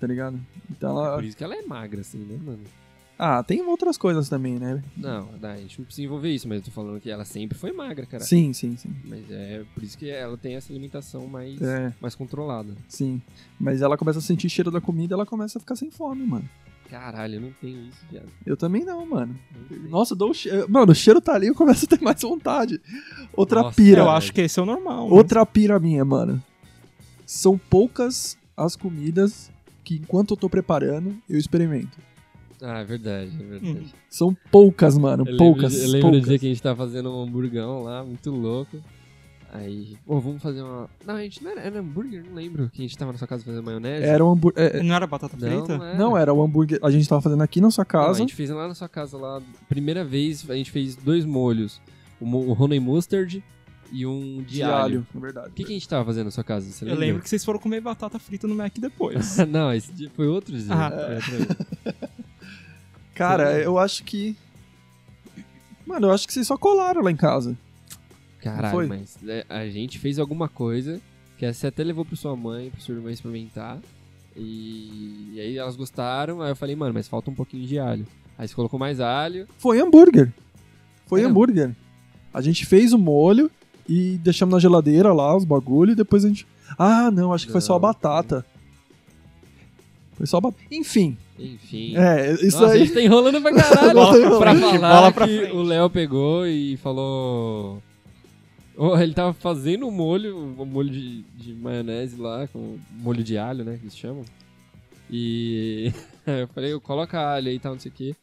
[0.00, 0.40] tá ligado?
[0.70, 2.60] Então ela, Por isso que ela é magra, assim, né, mano?
[3.18, 4.82] Ah, tem outras coisas também, né?
[4.96, 7.56] Não, não, a gente não precisa envolver isso, mas eu tô falando que ela sempre
[7.56, 8.24] foi magra, cara.
[8.24, 8.90] Sim, sim, sim.
[9.04, 12.74] Mas é por isso que ela tem essa alimentação mais, É, mais controlada.
[12.88, 13.20] sim.
[13.58, 16.48] Mas ela começa a sentir cheiro da comida, ela começa a ficar sem fome, mano.
[16.90, 18.28] Caralho, eu não tenho isso, viado.
[18.44, 19.34] Eu também não, mano.
[19.70, 19.88] Não.
[19.90, 20.66] Nossa, eu dou o cheiro.
[20.68, 22.80] Mano, o cheiro tá ali, eu começo a ter mais vontade.
[23.32, 24.02] Outra Nossa, pira.
[24.02, 25.04] Eu acho que esse é o normal.
[25.08, 26.42] mas- Outra pira minha, mano.
[27.26, 29.50] São poucas as comidas
[29.82, 31.98] que enquanto eu tô preparando, eu experimento.
[32.62, 33.78] Ah, é verdade, é verdade.
[33.78, 33.84] Uhum.
[34.08, 35.24] São poucas, mano.
[35.28, 35.72] Eu poucas.
[35.72, 36.28] lembro, eu lembro do poucas.
[36.28, 38.78] dia que a gente tava fazendo um hamburgão lá, muito louco.
[39.52, 40.90] Aí, pô, vamos fazer uma.
[41.06, 42.68] Não, a gente não era, era hambúrguer, não lembro.
[42.72, 44.04] Que a gente tava na sua casa fazendo maionese.
[44.04, 44.82] Era um hambúrguer.
[44.82, 45.78] Não era batata Não, frita?
[45.78, 45.98] não era.
[45.98, 46.80] Não, era o hambúrguer.
[46.82, 48.10] A gente tava fazendo aqui na sua Não, casa.
[48.10, 49.40] a gente fez lá na sua casa lá.
[49.68, 51.80] Primeira vez a gente fez dois molhos.
[52.20, 53.44] O, mo- o honey mustard
[53.92, 55.06] e um de, alho.
[55.14, 55.48] na verdade.
[55.50, 56.68] O que, que a gente tava fazendo na sua casa?
[56.68, 57.04] Você Eu lembra?
[57.06, 59.36] lembro que vocês foram comer batata frita no Mac depois.
[59.46, 60.74] não, esse dia foi outro dia.
[60.74, 61.24] Ah, vez.
[63.14, 64.36] Cara, eu acho que.
[65.86, 67.56] Mano, eu acho que vocês só colaram lá em casa.
[68.40, 71.00] Caralho, mas é, a gente fez alguma coisa
[71.38, 73.78] que você até levou pra sua mãe, pra sua irmã experimentar.
[74.36, 76.42] E, e aí elas gostaram.
[76.42, 78.06] Aí eu falei, mano, mas falta um pouquinho de alho.
[78.36, 79.46] Aí você colocou mais alho.
[79.58, 80.32] Foi hambúrguer.
[81.06, 81.24] Foi É.
[81.24, 81.74] hambúrguer.
[82.32, 83.50] A gente fez o molho
[83.88, 86.46] e deixamos na geladeira lá os bagulho e depois a gente.
[86.78, 87.80] Ah, não, acho que foi só a Não.
[87.82, 88.44] batata.
[90.14, 90.64] Foi só a batata.
[90.70, 91.16] Enfim.
[91.38, 91.96] Enfim.
[91.96, 92.78] É, isso Nossa, a aí.
[92.80, 95.52] gente tá enrolando pra caralho Bola pra falar pra que frente.
[95.52, 97.82] o Léo pegou e falou...
[98.76, 103.38] Oh, ele tava fazendo um molho, um molho de, de maionese lá, com molho de
[103.38, 104.24] alho, né, que eles chamam.
[105.10, 105.92] E
[106.26, 108.16] eu falei, coloca alho aí e tal, não sei o quê.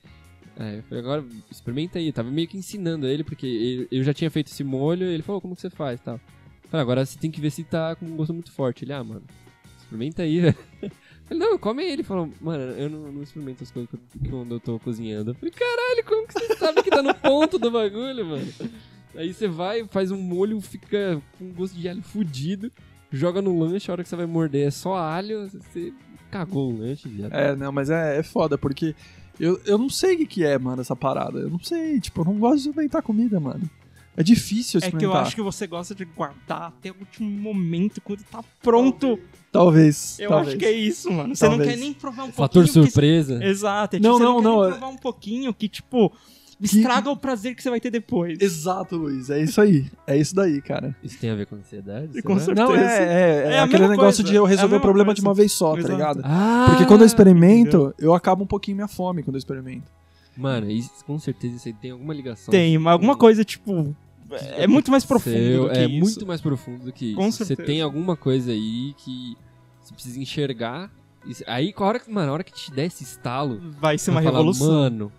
[0.57, 2.11] Aí eu falei, agora experimenta aí.
[2.11, 5.55] Tava meio que ensinando ele, porque eu já tinha feito esse molho, ele falou, como
[5.55, 6.15] que você faz e tal.
[6.15, 8.83] Eu falei, agora você tem que ver se tá com um gosto muito forte.
[8.83, 9.23] Ele, ah, mano,
[9.79, 10.55] experimenta aí, velho.
[11.31, 11.83] Falei, não, come.
[11.83, 13.89] Ele falou, mano, eu não, não experimento as coisas
[14.29, 15.31] quando eu tô cozinhando.
[15.31, 18.47] Eu falei, caralho, como que você sabe que tá no ponto do bagulho, mano?
[19.15, 22.71] Aí você vai, faz um molho, fica com gosto de alho fudido,
[23.11, 25.93] joga no lanche, a hora que você vai morder é só alho, você
[26.29, 27.33] cagou o lanche, viado.
[27.33, 28.95] É, não, mas é, é foda, porque
[29.39, 31.39] eu, eu não sei o que, que é, mano, essa parada.
[31.39, 33.69] Eu não sei, tipo, eu não gosto de experimentar comida, mano.
[34.15, 34.99] É difícil É experimentar.
[34.99, 39.17] que eu acho que você gosta de guardar até o último momento, quando tá pronto.
[39.51, 40.17] Talvez.
[40.19, 40.49] Eu talvez.
[40.49, 41.35] acho que é isso, mano.
[41.35, 41.69] Você não Talvez.
[41.71, 42.73] quer nem provar um Fator pouquinho.
[42.73, 43.43] porque surpresa.
[43.43, 45.67] Exato, é Não, tipo, você não, não, não, quer é- nem provar um pouquinho que,
[45.69, 46.11] tipo,
[46.61, 48.37] estraga o prazer que você vai ter depois.
[48.39, 49.29] Exato, Luiz.
[49.29, 49.89] É isso aí.
[50.05, 50.95] É isso daí, cara.
[51.01, 52.17] Isso tem a ver com ansiedade?
[52.17, 52.67] E com certeza.
[52.67, 54.23] Não, é, é, é É aquele negócio coisa.
[54.23, 55.21] de eu É resolver o mesma problema coisa.
[55.21, 55.93] de uma vez só, tá Exato.
[55.93, 56.21] ligado?
[56.23, 56.65] Ah!
[56.69, 59.89] Porque quando eu experimento, eu acabo um pouquinho minha fome quando eu experimento.
[60.41, 62.51] Mano, isso, com certeza isso aí tem alguma ligação.
[62.51, 63.95] Tem, mas alguma coisa, tipo.
[64.57, 65.99] É muito mais profundo Seu- do que É isso.
[65.99, 67.15] muito mais profundo do que isso.
[67.17, 67.67] Com Você certeza.
[67.67, 69.35] tem alguma coisa aí que
[69.81, 70.89] você precisa enxergar.
[71.47, 74.09] Aí, com a hora que, mano, a hora que te der esse estalo, Vai ser
[74.11, 74.67] uma falar, revolução.
[74.71, 75.11] Mano,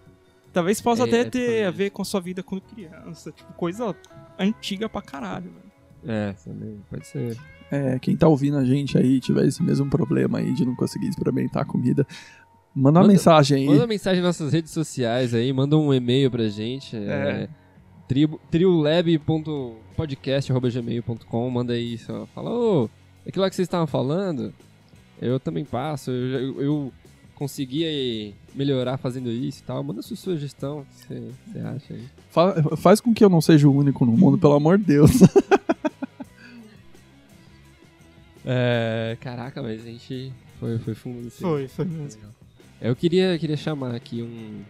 [0.52, 3.32] Talvez possa É, até é ter a ver com a sua vida quando criança.
[3.32, 3.94] Tipo, coisa
[4.38, 5.72] antiga pra caralho, velho.
[6.14, 7.38] é, também pode ser.
[7.70, 11.08] É, quem tá ouvindo a gente aí tiver esse mesmo problema aí de não conseguir
[11.08, 12.06] experimentar a comida,
[12.74, 13.66] manda uma Manda- mensagem aí.
[13.66, 16.96] Manda mensagem nas nossas redes sociais aí, manda um e-mail pra gente.
[16.96, 17.48] É.
[17.48, 17.50] É.
[18.50, 22.88] triolab.podcast.gmail.com, manda aí, só fala, ô,
[23.26, 24.52] aquilo lá que vocês estavam falando,
[25.20, 26.92] eu também passo, eu, eu, eu
[27.34, 30.92] consegui aí melhorar fazendo isso e tal, manda sua sugestão, o que
[31.52, 32.04] você acha aí.
[32.30, 35.10] Fa- faz com que eu não seja o único no mundo, pelo amor de Deus.
[38.44, 41.30] É, caraca, mas a gente foi, foi fundo.
[41.30, 42.22] Foi, foi mesmo.
[42.84, 44.64] Eu queria, queria chamar aqui um,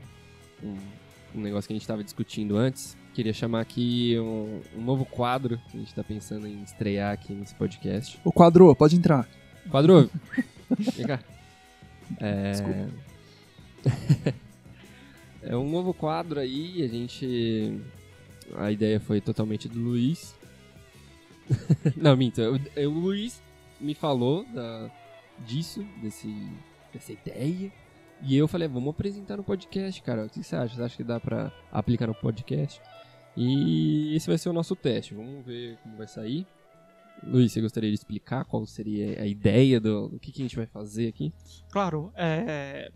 [0.63, 0.77] um,
[1.35, 2.95] um negócio que a gente estava discutindo antes.
[3.15, 7.33] Queria chamar aqui um, um novo quadro que a gente está pensando em estrear aqui
[7.33, 8.21] nesse podcast.
[8.23, 9.27] O quadro, pode entrar.
[9.71, 10.11] Quadro!
[10.95, 11.21] Vem cá.
[12.21, 12.87] É...
[15.45, 17.81] é um novo quadro aí, a gente...
[18.57, 20.35] A ideia foi totalmente do Luiz.
[21.97, 22.43] Não, minta.
[22.51, 23.43] O, o Luiz
[23.81, 24.91] me falou da,
[25.47, 26.31] disso, desse,
[26.93, 27.73] dessa ideia.
[28.25, 30.27] E eu falei, vamos apresentar no podcast, cara.
[30.27, 30.77] O que você acha?
[30.77, 32.81] Você acha que dá pra aplicar no podcast?
[33.37, 35.15] E esse vai ser o nosso teste.
[35.15, 36.47] Vamos ver como vai sair.
[37.25, 40.57] Luiz, você gostaria de explicar qual seria a ideia do, do que, que a gente
[40.57, 41.33] vai fazer aqui?
[41.71, 42.91] Claro, é,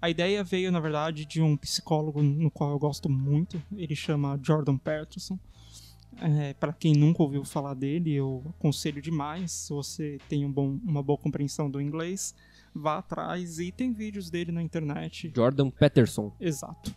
[0.00, 3.60] a ideia veio, na verdade, de um psicólogo no qual eu gosto muito.
[3.76, 5.38] Ele chama Jordan Peterson.
[6.20, 9.52] É, para quem nunca ouviu falar dele, eu aconselho demais.
[9.52, 12.34] Se você tem um bom- uma boa compreensão do inglês,
[12.76, 15.32] vá atrás e tem vídeos dele na internet.
[15.34, 16.34] Jordan Peterson.
[16.40, 16.94] Exato.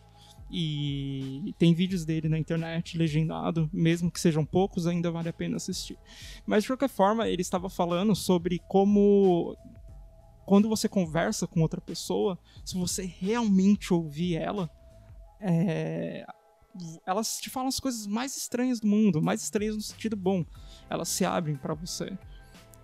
[0.52, 5.56] E tem vídeos dele na internet legendado, mesmo que sejam poucos, ainda vale a pena
[5.56, 5.96] assistir.
[6.44, 9.56] Mas de qualquer forma, ele estava falando sobre como
[10.44, 14.68] quando você conversa com outra pessoa, se você realmente ouvir ela,
[15.40, 16.26] é,
[17.06, 20.44] elas te falam as coisas mais estranhas do mundo, mais estranhas no sentido bom.
[20.88, 22.18] Elas se abrem para você.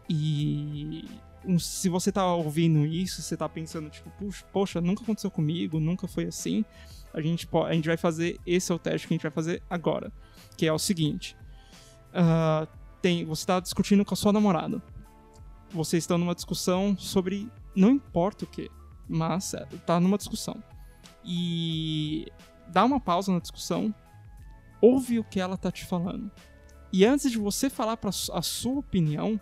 [0.08, 1.04] E
[1.58, 6.08] se você tá ouvindo isso, você tá pensando, tipo, puxa, poxa, nunca aconteceu comigo, nunca
[6.08, 6.64] foi assim,
[7.12, 9.62] a gente, a gente vai fazer, esse é o teste que a gente vai fazer
[9.70, 10.12] agora.
[10.56, 11.36] Que é o seguinte.
[12.12, 12.66] ah,
[13.00, 14.82] tem, você tá discutindo com a sua namorada.
[15.70, 18.70] Vocês estão numa discussão sobre não importa o que,
[19.08, 20.62] mas é, tá numa discussão.
[21.24, 22.26] E
[22.68, 23.94] dá uma pausa na discussão,
[24.80, 26.30] ouve o que ela tá te falando.
[26.92, 29.40] E antes de você falar para a sua opinião,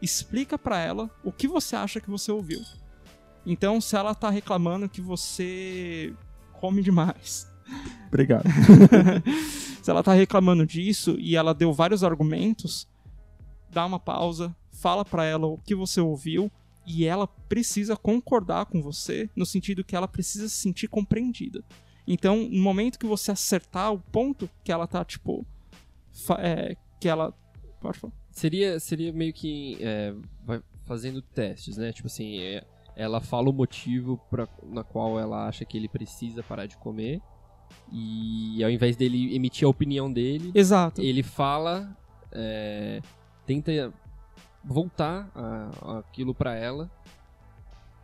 [0.00, 2.60] explica pra ela o que você acha que você ouviu.
[3.44, 6.14] Então, se ela tá reclamando que você
[6.52, 7.48] come demais,
[8.08, 8.44] Obrigado.
[9.82, 12.88] se ela tá reclamando disso e ela deu vários argumentos,
[13.70, 16.50] dá uma pausa, fala pra ela o que você ouviu
[16.86, 21.64] e ela precisa concordar com você no sentido que ela precisa se sentir compreendida.
[22.06, 25.44] Então, no momento que você acertar o ponto que ela tá tipo
[26.38, 27.34] é, que ela
[27.80, 28.12] pode falar.
[28.36, 30.12] Seria, seria meio que é,
[30.44, 31.90] vai fazendo testes, né?
[31.90, 32.62] Tipo assim, é,
[32.94, 37.22] ela fala o motivo pra, na qual ela acha que ele precisa parar de comer.
[37.90, 41.00] E ao invés dele emitir a opinião dele, Exato.
[41.00, 41.96] ele fala,
[42.30, 43.00] é,
[43.46, 43.90] tenta
[44.62, 46.90] voltar a- aquilo pra ela.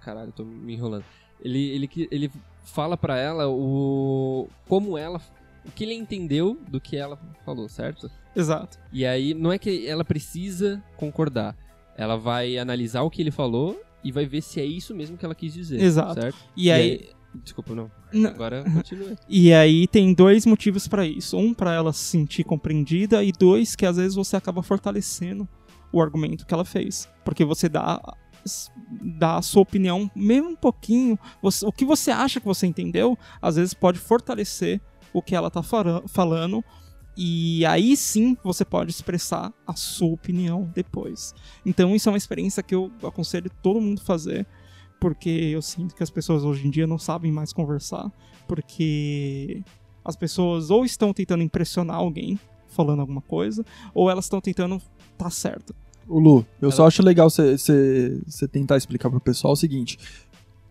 [0.00, 1.04] Caralho, eu tô me enrolando.
[1.42, 2.30] Ele, ele, ele
[2.62, 5.20] fala pra ela o como ela,
[5.66, 8.10] o que ele entendeu do que ela falou, certo?
[8.34, 8.78] Exato.
[8.92, 11.56] E aí não é que ela precisa concordar,
[11.96, 15.24] ela vai analisar o que ele falou e vai ver se é isso mesmo que
[15.24, 16.14] ela quis dizer, Exato.
[16.14, 16.38] certo?
[16.56, 17.10] E, aí,
[17.44, 17.90] desculpa não.
[18.12, 18.30] Não.
[18.30, 19.16] Agora continua.
[19.28, 21.36] E aí tem dois motivos pra isso.
[21.36, 25.46] Um, pra ela se sentir compreendida, e dois, que às vezes você acaba fortalecendo
[25.92, 27.08] o argumento que ela fez.
[27.24, 28.00] Porque você dá,
[29.18, 31.16] dá a sua opinião, mesmo um pouquinho.
[31.40, 34.80] você- o que você acha que você entendeu, às vezes pode fortalecer
[35.12, 36.64] o que ela tá falando.
[37.16, 41.34] E aí sim você pode expressar a sua opinião depois.
[41.64, 44.46] Então isso é uma experiência que eu aconselho todo mundo fazer.
[45.00, 48.10] Porque eu sinto que as pessoas hoje em dia não sabem mais conversar
[48.46, 49.62] porque
[50.04, 52.38] as pessoas ou estão tentando impressionar alguém
[52.68, 54.80] falando alguma coisa, ou elas estão tentando
[55.18, 55.74] tá certo.
[56.08, 57.68] O Lu, eu Ela- só acho legal você
[58.50, 59.98] tentar explicar pro pessoal o seguinte: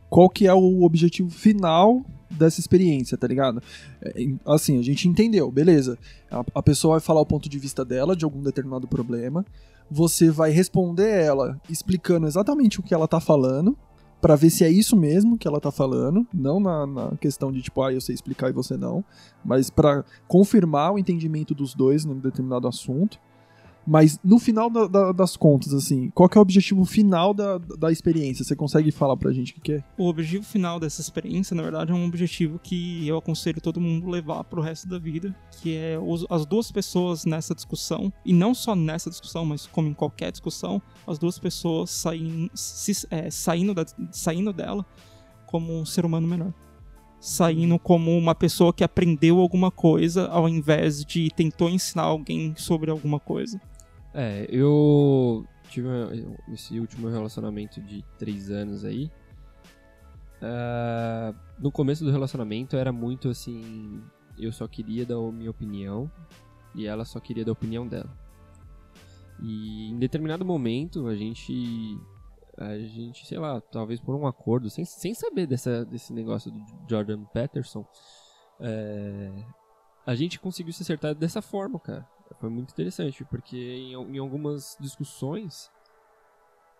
[0.09, 3.61] qual que é o objetivo final dessa experiência, tá ligado?
[4.01, 4.13] É,
[4.45, 5.97] assim, a gente entendeu, beleza.
[6.29, 9.45] A, a pessoa vai falar o ponto de vista dela de algum determinado problema.
[9.89, 13.77] Você vai responder ela explicando exatamente o que ela tá falando.
[14.21, 17.59] Pra ver se é isso mesmo que ela tá falando, não na, na questão de
[17.59, 19.03] tipo, ah, eu sei explicar e você não,
[19.43, 23.17] mas pra confirmar o entendimento dos dois num determinado assunto.
[23.86, 27.91] Mas no final da- da- das contas, assim, qual é o objetivo final da, da
[27.91, 28.45] experiência?
[28.45, 29.84] Você consegue falar pra gente o que, que é?
[29.97, 34.07] O objetivo final dessa experiência, na verdade, é um objetivo que eu aconselho todo mundo
[34.07, 38.53] levar pro resto da vida, que é os- as duas pessoas nessa discussão, e não
[38.53, 43.73] só nessa discussão, mas como em qualquer discussão, as duas pessoas saem, se- é, saindo,
[43.73, 44.86] da- saindo dela
[45.47, 46.53] como um ser humano melhor.
[47.23, 52.89] saindo como uma pessoa que aprendeu alguma coisa ao invés de tentou ensinar alguém sobre
[52.89, 53.61] alguma coisa.
[54.14, 55.88] É, eu tive
[56.51, 59.12] esse último relacionamento de três anos aí.
[60.41, 64.03] Uh, no começo do relacionamento era muito assim,
[64.38, 66.12] eu só queria dar a minha opinião
[66.74, 68.12] e ela só queria dar a opinião dela.
[69.39, 71.99] E em determinado momento a gente
[72.57, 76.59] a gente, sei lá, talvez por um acordo, sem, sem saber dessa, desse negócio do
[76.88, 77.86] Jordan Peterson,
[78.59, 79.32] é,
[80.05, 82.07] a gente conseguiu se acertar dessa forma, cara.
[82.39, 85.71] Foi muito interessante, porque em, em algumas discussões,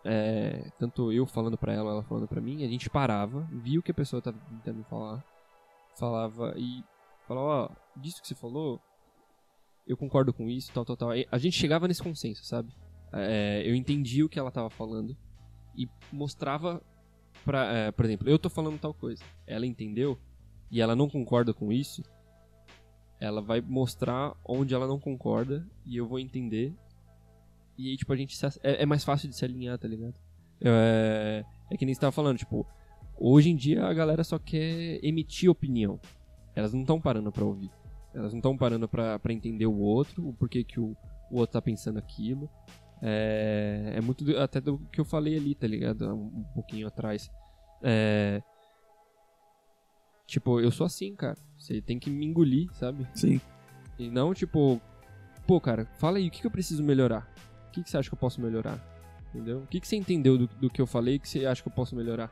[0.04, 3.84] é, tanto eu falando para ela, ela falando para mim, a gente parava, via o
[3.84, 5.24] que a pessoa estava tentando falar,
[5.97, 6.84] falava e
[7.28, 8.80] falava, ó, oh, disso que você falou,
[9.86, 11.10] eu concordo com isso, tal, tal, tal.
[11.10, 12.74] a gente chegava nesse consenso, sabe?
[13.14, 15.16] É, eu entendi o que ela estava falando
[15.76, 16.82] e mostrava
[17.43, 20.18] pra, é, por exemplo, eu tô falando tal coisa, ela entendeu
[20.70, 22.04] e ela não concorda com isso,
[23.22, 26.76] ela vai mostrar onde ela não concorda e eu vou entender
[27.82, 30.13] e aí, tipo, a gente se, é, é, mais fácil de se alinhar, tá ligado?
[30.63, 32.63] É, é que nem você tava falando, tipo,
[33.17, 35.99] hoje em dia a galera só quer emitir opinião.
[36.55, 37.72] Elas não estão parando pra ouvir.
[38.13, 40.95] Elas não estão parando pra, entender o outro, o porquê que o,
[41.32, 42.47] o outro tá pensando aquilo.
[43.01, 46.13] É, é muito do, até do que eu falei ali, tá ligado?
[46.13, 47.32] Um, um pouquinho atrás.
[47.82, 48.43] É,
[50.32, 51.38] tipo, eu sou assim, cara.
[51.58, 53.08] Você tem que me engolir, sabe?
[53.14, 53.40] Sim.
[54.00, 54.82] E não, tipo,
[55.46, 57.32] pô, cara, fala aí, o que, que eu preciso melhorar?
[57.68, 58.80] O que, que você acha que eu posso melhorar?
[59.30, 59.60] Entendeu?
[59.60, 61.74] O que, que você entendeu do, do que eu falei que você acha que eu
[61.74, 62.32] posso melhorar?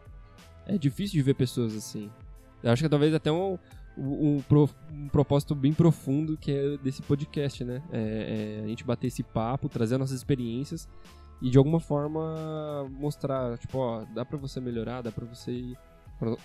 [0.65, 2.09] É difícil de ver pessoas assim.
[2.63, 3.57] Eu acho que talvez até um,
[3.97, 4.41] um,
[4.91, 7.81] um, propósito bem profundo que é desse podcast, né?
[7.91, 10.87] É, é a gente bater esse papo, trazer nossas experiências
[11.41, 15.77] e de alguma forma mostrar, tipo, ó, dá pra você melhorar, dá pra você ir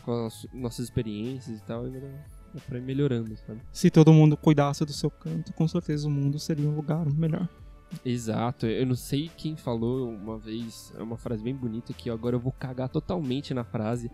[0.04, 3.60] com as nossas experiências e tal, e dá pra ir melhorando, sabe?
[3.72, 7.48] Se todo mundo cuidasse do seu canto, com certeza o mundo seria um lugar melhor.
[8.04, 12.36] Exato, eu não sei quem falou uma vez, é uma frase bem bonita que agora
[12.36, 14.10] eu vou cagar totalmente na frase,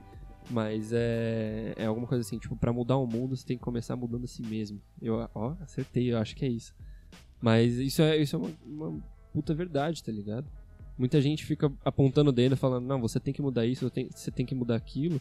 [0.51, 3.97] mas é, é alguma coisa assim, tipo, para mudar o mundo você tem que começar
[3.97, 4.81] mudando a si mesmo.
[5.01, 6.75] Eu, ó, acertei, eu acho que é isso.
[7.41, 9.03] Mas isso é, isso é uma, uma
[9.33, 10.47] puta verdade, tá ligado?
[10.99, 14.45] Muita gente fica apontando o dedo falando, não, você tem que mudar isso, você tem
[14.45, 15.21] que mudar aquilo.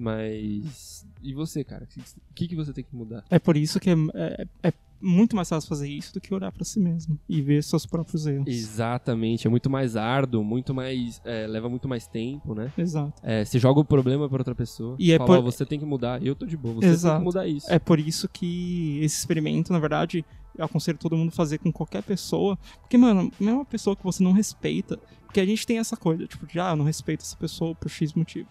[0.00, 1.06] Mas.
[1.22, 1.84] E você, cara?
[1.84, 3.24] O que, que você tem que mudar?
[3.30, 6.52] É por isso que é, é, é muito mais fácil fazer isso do que olhar
[6.52, 8.46] para si mesmo e ver seus próprios erros.
[8.46, 9.46] Exatamente.
[9.46, 11.20] É muito mais árduo, muito mais.
[11.24, 12.72] É, leva muito mais tempo, né?
[12.76, 13.20] Exato.
[13.22, 14.96] É, você joga o problema para outra pessoa.
[14.98, 15.52] E é fala, é por...
[15.52, 16.24] você tem que mudar.
[16.24, 17.14] Eu tô de boa, você Exato.
[17.14, 17.72] tem que mudar isso.
[17.72, 20.24] É por isso que esse experimento, na verdade,
[20.56, 22.58] eu aconselho todo mundo fazer com qualquer pessoa.
[22.80, 24.98] Porque, mano, mesmo uma pessoa que você não respeita.
[25.24, 27.88] Porque a gente tem essa coisa, tipo, de, ah, eu não respeito essa pessoa por
[27.88, 28.48] X motivo.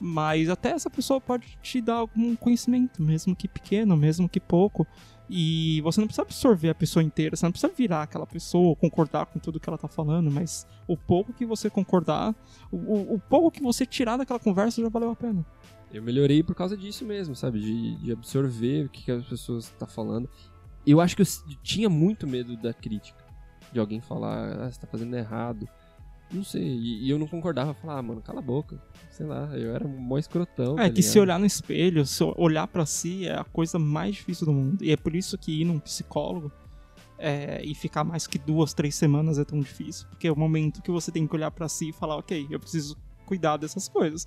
[0.00, 4.86] Mas até essa pessoa pode te dar algum conhecimento, mesmo que pequeno, mesmo que pouco.
[5.30, 9.26] E você não precisa absorver a pessoa inteira, você não precisa virar aquela pessoa, concordar
[9.26, 12.34] com tudo que ela tá falando, mas o pouco que você concordar,
[12.72, 15.44] o, o pouco que você tirar daquela conversa já valeu a pena.
[15.92, 17.60] Eu melhorei por causa disso mesmo, sabe?
[17.60, 20.28] De, de absorver o que, que as pessoas estão tá falando.
[20.86, 21.26] Eu acho que eu
[21.62, 23.26] tinha muito medo da crítica.
[23.72, 25.68] De alguém falar, ah, você tá fazendo errado.
[26.30, 28.80] Não sei, e, e eu não concordava, falar, ah, mano, cala a boca.
[29.10, 30.78] Sei lá, eu era um mó escrotão.
[30.78, 34.16] É tá que se olhar no espelho, se olhar para si é a coisa mais
[34.16, 34.84] difícil do mundo.
[34.84, 36.52] E é por isso que ir num psicólogo
[37.18, 40.06] é, e ficar mais que duas, três semanas é tão difícil.
[40.08, 42.60] Porque é o momento que você tem que olhar para si e falar, ok, eu
[42.60, 44.26] preciso cuidar dessas coisas.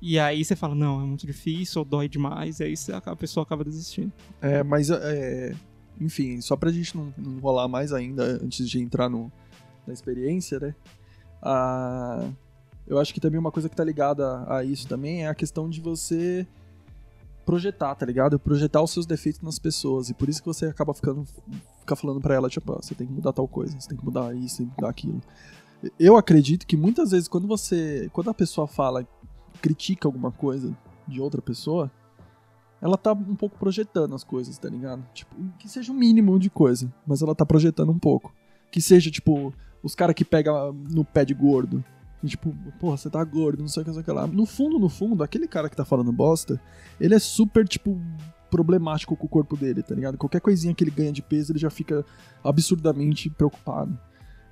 [0.00, 2.74] E aí você fala, não, é muito difícil, ou dói demais, e aí
[3.04, 4.12] a pessoa acaba desistindo.
[4.40, 5.54] É, mas, é,
[6.00, 9.30] enfim, só pra gente não, não rolar mais ainda, antes de entrar no,
[9.86, 10.74] na experiência, né?
[11.42, 12.28] Ah,
[12.86, 15.68] eu acho que também uma coisa que tá ligada a isso também é a questão
[15.68, 16.46] de você
[17.44, 18.38] projetar, tá ligado?
[18.38, 20.08] Projetar os seus defeitos nas pessoas.
[20.08, 21.26] E por isso que você acaba ficando
[21.80, 24.04] ficar falando para ela, tipo, ah, você tem que mudar tal coisa, você tem que
[24.04, 25.20] mudar isso, tem que mudar aquilo.
[25.98, 29.06] Eu acredito que muitas vezes quando você, quando a pessoa fala,
[29.60, 30.72] critica alguma coisa
[31.08, 31.90] de outra pessoa,
[32.80, 35.04] ela tá um pouco projetando as coisas, tá ligado?
[35.12, 38.32] Tipo, que seja o um mínimo de coisa, mas ela tá projetando um pouco.
[38.70, 39.52] Que seja, tipo,
[39.82, 41.84] os caras que pegam no pé de gordo.
[42.22, 44.26] E, tipo, porra, você tá gordo, não sei o que, não sei o que lá.
[44.26, 46.60] No fundo, no fundo, aquele cara que tá falando bosta,
[47.00, 48.00] ele é super, tipo,
[48.48, 50.18] problemático com o corpo dele, tá ligado?
[50.18, 52.04] Qualquer coisinha que ele ganha de peso, ele já fica
[52.44, 53.98] absurdamente preocupado.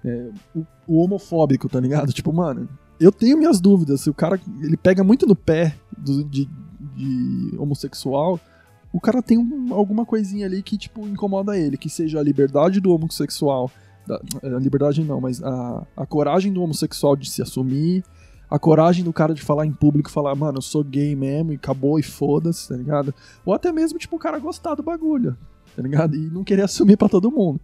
[0.03, 2.11] É, o, o, homofóbico, tá ligado?
[2.12, 2.66] Tipo, mano,
[2.99, 4.01] eu tenho minhas dúvidas.
[4.01, 6.49] Se o cara ele pega muito no pé do, de,
[6.97, 8.41] de homossexual,
[8.91, 11.76] o cara tem um, alguma coisinha ali que, tipo, incomoda ele.
[11.76, 13.70] Que seja a liberdade do homossexual
[14.42, 18.04] a liberdade não, mas a, a coragem do homossexual de se assumir,
[18.50, 21.56] a coragem do cara de falar em público, falar, mano, eu sou gay mesmo e
[21.56, 23.14] acabou e foda-se, tá ligado?
[23.44, 25.36] Ou até mesmo, tipo, o cara gostar do bagulho,
[25.76, 26.16] tá ligado?
[26.16, 27.61] E não querer assumir para todo mundo.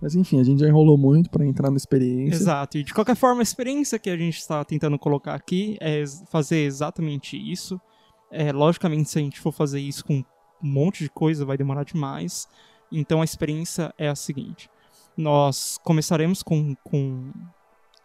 [0.00, 2.36] Mas enfim, a gente já enrolou muito para entrar na experiência.
[2.36, 6.04] Exato, e de qualquer forma, a experiência que a gente está tentando colocar aqui é
[6.30, 7.80] fazer exatamente isso.
[8.30, 10.24] É, logicamente, se a gente for fazer isso com um
[10.62, 12.46] monte de coisa, vai demorar demais.
[12.92, 14.70] Então a experiência é a seguinte:
[15.18, 17.32] nós começaremos com, com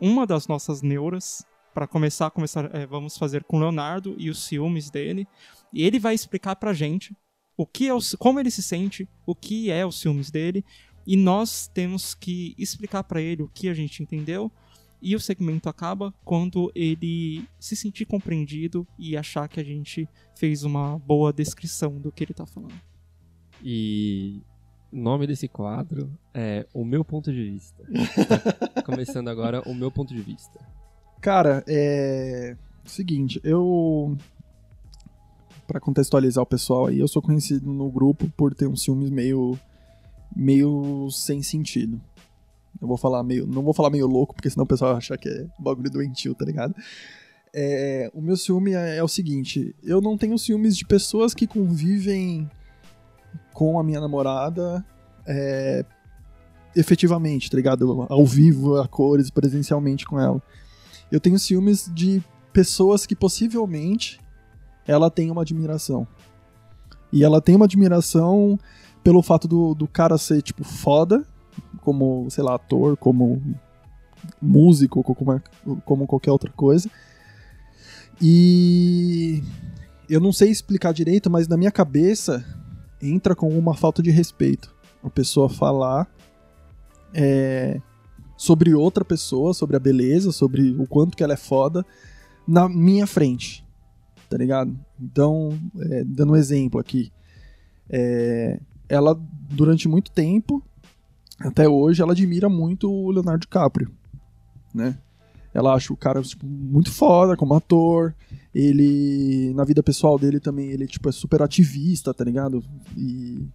[0.02, 1.46] uma das nossas neuras.
[1.74, 5.28] Para começar, começar é, vamos fazer com Leonardo e os ciúmes dele.
[5.72, 7.16] E ele vai explicar pra gente
[7.56, 10.66] o que é o, como ele se sente, o que é os ciúmes dele,
[11.06, 14.52] e nós temos que explicar para ele o que a gente entendeu.
[15.02, 20.64] E o segmento acaba quando ele se sentir compreendido e achar que a gente fez
[20.64, 22.82] uma boa descrição do que ele tá falando.
[23.62, 24.42] E
[24.94, 27.84] nome desse quadro é O Meu Ponto de Vista.
[28.74, 30.60] Tá começando agora o meu ponto de vista.
[31.22, 32.56] Cara, é.
[32.86, 34.18] Seguinte, eu.
[35.66, 39.58] Pra contextualizar o pessoal aí, eu sou conhecido no grupo por ter uns filmes meio.
[40.36, 42.00] meio sem sentido.
[42.82, 43.48] Eu vou falar meio.
[43.48, 46.36] Não vou falar meio louco, porque senão o pessoal vai achar que é bagulho doentio,
[46.36, 46.76] tá ligado?
[47.56, 51.48] É, o meu ciúme é, é o seguinte: eu não tenho ciúmes de pessoas que
[51.48, 52.50] convivem
[53.54, 54.84] com a minha namorada
[55.26, 55.86] é,
[56.76, 58.06] efetivamente, tá ligado?
[58.10, 60.42] Ao vivo, a cores, presencialmente com ela.
[61.12, 64.20] Eu tenho ciúmes de pessoas que possivelmente
[64.88, 66.08] ela tem uma admiração.
[67.12, 68.60] E ela tem uma admiração
[69.04, 71.24] pelo fato do, do cara ser, tipo, foda,
[71.82, 73.42] como, sei lá, ator, como
[74.42, 75.42] músico, como,
[75.86, 76.90] como qualquer outra coisa.
[78.22, 79.44] E
[80.10, 82.44] eu não sei explicar direito, mas na minha cabeça
[83.04, 84.74] entra com uma falta de respeito.
[85.04, 86.10] A pessoa falar
[87.14, 87.82] é,
[88.38, 91.86] sobre outra pessoa, sobre a beleza, sobre o quanto que ela é foda,
[92.48, 93.66] na minha frente.
[94.30, 94.78] Tá ligado?
[95.00, 97.12] Então, é, dando um exemplo aqui.
[97.90, 100.64] É, ela, durante muito tempo,
[101.40, 103.92] até hoje, ela admira muito o Leonardo DiCaprio,
[104.74, 104.98] né?
[105.54, 108.16] Ela acha o cara tipo, muito foda como ator.
[108.54, 112.64] Ele, na vida pessoal dele também, ele tipo, é super ativista, tá ligado?
[112.96, 113.48] E,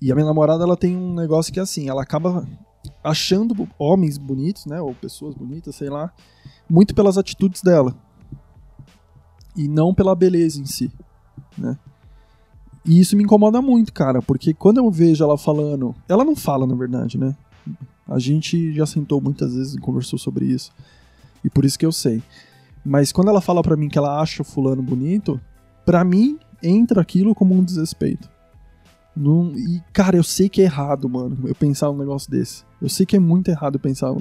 [0.00, 2.46] e a minha namorada, ela tem um negócio que é assim, ela acaba
[3.02, 4.80] achando homens bonitos, né?
[4.80, 6.12] Ou pessoas bonitas, sei lá,
[6.68, 7.94] muito pelas atitudes dela.
[9.56, 10.92] E não pela beleza em si,
[11.56, 11.78] né?
[12.84, 15.94] E isso me incomoda muito, cara, porque quando eu vejo ela falando.
[16.08, 17.36] Ela não fala, na verdade, né?
[18.06, 20.72] A gente já sentou muitas vezes e conversou sobre isso.
[21.44, 22.22] E por isso que eu sei.
[22.84, 25.40] Mas quando ela fala para mim que ela acha o fulano bonito,
[25.84, 28.28] para mim entra aquilo como um desrespeito.
[29.16, 32.64] Não, e, cara, eu sei que é errado, mano, eu pensar um negócio desse.
[32.80, 34.14] Eu sei que é muito errado pensar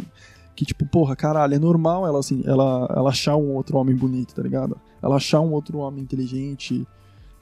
[0.55, 4.33] que, tipo, porra, caralho, é normal ela, assim, ela, ela achar um outro homem bonito,
[4.33, 4.75] tá ligado?
[5.01, 6.87] Ela achar um outro homem inteligente,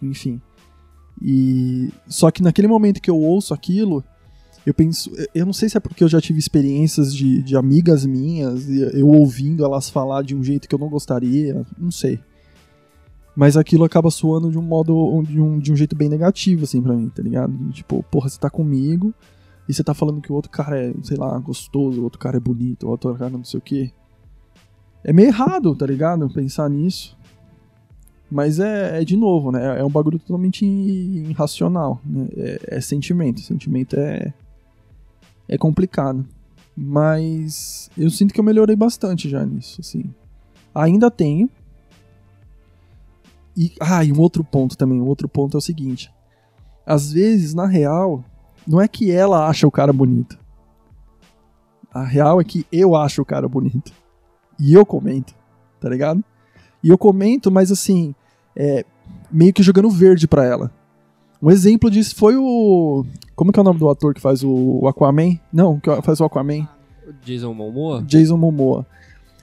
[0.02, 0.42] enfim.
[1.22, 1.90] E.
[2.08, 4.04] Só que naquele momento que eu ouço aquilo,
[4.66, 8.06] eu penso, eu não sei se é porque eu já tive experiências de, de amigas
[8.06, 12.20] minhas, eu ouvindo elas falar de um jeito que eu não gostaria, não sei.
[13.36, 16.82] Mas aquilo acaba soando de um modo, de um, de um jeito bem negativo, assim,
[16.82, 17.54] pra mim, tá ligado?
[17.72, 19.14] Tipo, porra, você tá comigo
[19.68, 22.38] e você tá falando que o outro cara é, sei lá, gostoso, o outro cara
[22.38, 23.92] é bonito, o outro cara não sei o quê.
[25.04, 26.28] É meio errado, tá ligado?
[26.30, 27.16] Pensar nisso.
[28.32, 29.80] Mas é, é de novo, né?
[29.80, 32.02] É um bagulho totalmente irracional.
[32.04, 32.28] Né?
[32.36, 33.40] É, é sentimento.
[33.42, 34.34] Sentimento é,
[35.48, 36.26] é complicado.
[36.76, 40.14] Mas eu sinto que eu melhorei bastante já nisso, assim.
[40.74, 41.50] Ainda tenho.
[43.56, 46.14] E, ah, e um outro ponto também, um outro ponto é o seguinte.
[46.86, 48.24] Às vezes, na real,
[48.68, 50.38] não é que ela acha o cara bonito.
[51.94, 53.94] A real é que eu acho o cara bonito.
[54.60, 55.34] E eu comento,
[55.80, 56.24] tá ligado?
[56.84, 58.14] E eu comento, mas assim,
[58.56, 58.86] é,
[59.32, 60.72] meio que jogando verde pra ela.
[61.46, 63.06] Um exemplo disso foi o.
[63.36, 65.40] Como que é o nome do ator que faz o Aquaman?
[65.54, 66.68] Não, que faz o Aquaman.
[67.24, 68.02] Jason Momoa?
[68.02, 68.84] Jason Momoa.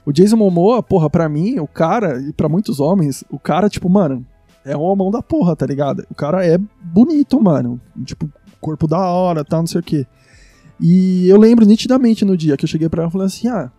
[0.05, 3.89] O Jason Momoa, porra, pra mim, o cara, e pra muitos homens, o cara, tipo,
[3.89, 4.25] mano,
[4.65, 6.05] é um homão da porra, tá ligado?
[6.11, 7.79] O cara é bonito, mano.
[8.03, 8.29] Tipo,
[8.59, 10.05] corpo da hora, tal, não sei o quê.
[10.81, 13.71] E eu lembro nitidamente no dia que eu cheguei pra ela e falei assim: ah,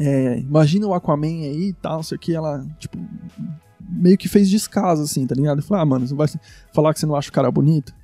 [0.00, 2.34] é, imagina o Aquaman aí e tal, não sei o que.
[2.34, 2.96] Ela, tipo,
[3.88, 5.58] meio que fez descaso, assim, tá ligado?
[5.58, 6.28] Eu falei, ah, mano, você vai
[6.74, 7.94] falar que você não acha o cara bonito?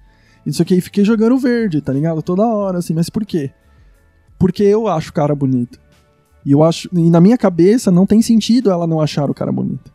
[0.45, 2.23] Isso aqui, fiquei jogando verde, tá ligado?
[2.23, 3.51] Toda hora, assim, mas por quê?
[4.39, 5.79] Porque eu acho o cara bonito.
[6.45, 6.89] E eu acho.
[6.93, 9.93] E na minha cabeça não tem sentido ela não achar o cara bonito.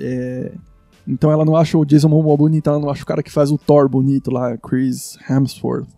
[0.00, 0.52] É,
[1.06, 3.50] então ela não acha o Jason Momoa bonito, ela não acha o cara que faz
[3.50, 5.88] o Thor bonito lá, Chris Hemsworth.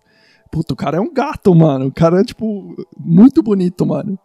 [0.51, 1.87] Puta, o cara é um gato, mano.
[1.87, 4.17] O cara é, tipo, muito bonito, mano.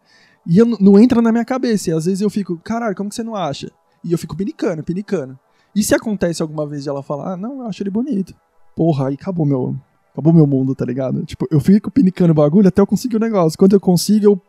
[0.46, 1.90] E eu, não entra na minha cabeça.
[1.90, 3.70] E às vezes eu fico, caralho, como que você não acha?
[4.04, 5.38] E eu fico pinicando, pinicando.
[5.74, 8.34] E se acontece alguma vez de ela falar, ah, não, eu acho ele bonito.
[8.74, 9.76] Porra, aí acabou meu.
[10.12, 11.24] Acabou meu mundo, tá ligado?
[11.24, 13.58] Tipo, eu fico pinicando o bagulho até eu conseguir o negócio.
[13.58, 14.42] Quando eu consigo, eu.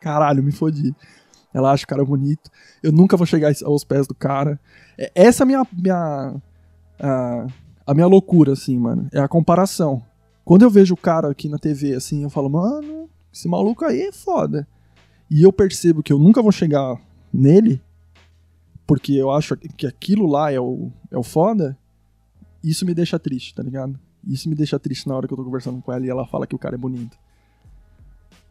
[0.00, 0.94] Caralho, me fodi.
[1.54, 2.50] Ela acha o cara bonito.
[2.82, 4.60] Eu nunca vou chegar aos pés do cara.
[4.98, 5.66] É- Essa é a minha.
[5.72, 6.34] minha
[7.00, 7.46] a,
[7.86, 9.08] a minha loucura, assim, mano.
[9.12, 10.02] É a comparação.
[10.44, 14.02] Quando eu vejo o cara aqui na TV, assim, eu falo, mano, esse maluco aí
[14.02, 14.66] é foda.
[15.30, 17.00] E eu percebo que eu nunca vou chegar
[17.32, 17.80] nele,
[18.92, 21.78] porque eu acho que aquilo lá é o, é o foda,
[22.62, 23.98] isso me deixa triste, tá ligado?
[24.22, 26.46] Isso me deixa triste na hora que eu tô conversando com ela e ela fala
[26.46, 27.16] que o cara é bonito.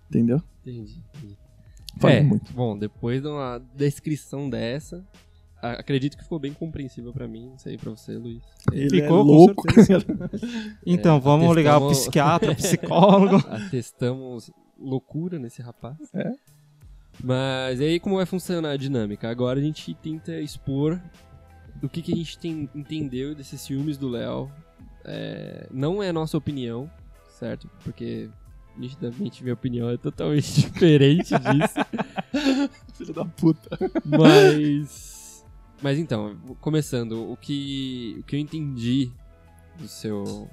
[0.09, 0.41] Entendeu?
[0.61, 0.99] Entendi.
[1.15, 1.37] entendi.
[1.99, 2.51] Falei é, muito.
[2.53, 5.05] bom, depois de uma descrição dessa,
[5.61, 8.41] acredito que ficou bem compreensível pra mim, não sei pra você, Luiz.
[8.71, 9.63] Ele Ficou, é louco.
[10.83, 13.35] Então, vamos ligar o atestamos- psiquiatra, o psicólogo.
[13.47, 15.97] Atestamos loucura nesse rapaz.
[16.15, 16.31] É.
[17.23, 19.29] Mas aí como vai funcionar a dinâmica?
[19.29, 20.99] Agora a gente tenta expor
[21.75, 24.51] do que, que a gente tem- entendeu desses filmes do Léo.
[25.03, 26.89] É, não é nossa opinião,
[27.39, 27.69] certo?
[27.83, 28.29] Porque
[28.77, 32.71] nitidamente minha opinião é totalmente diferente disso.
[32.95, 33.77] Filho da puta.
[34.05, 35.45] Mas.
[35.81, 39.11] Mas então, começando, o que, o que eu entendi
[39.77, 40.47] do seu.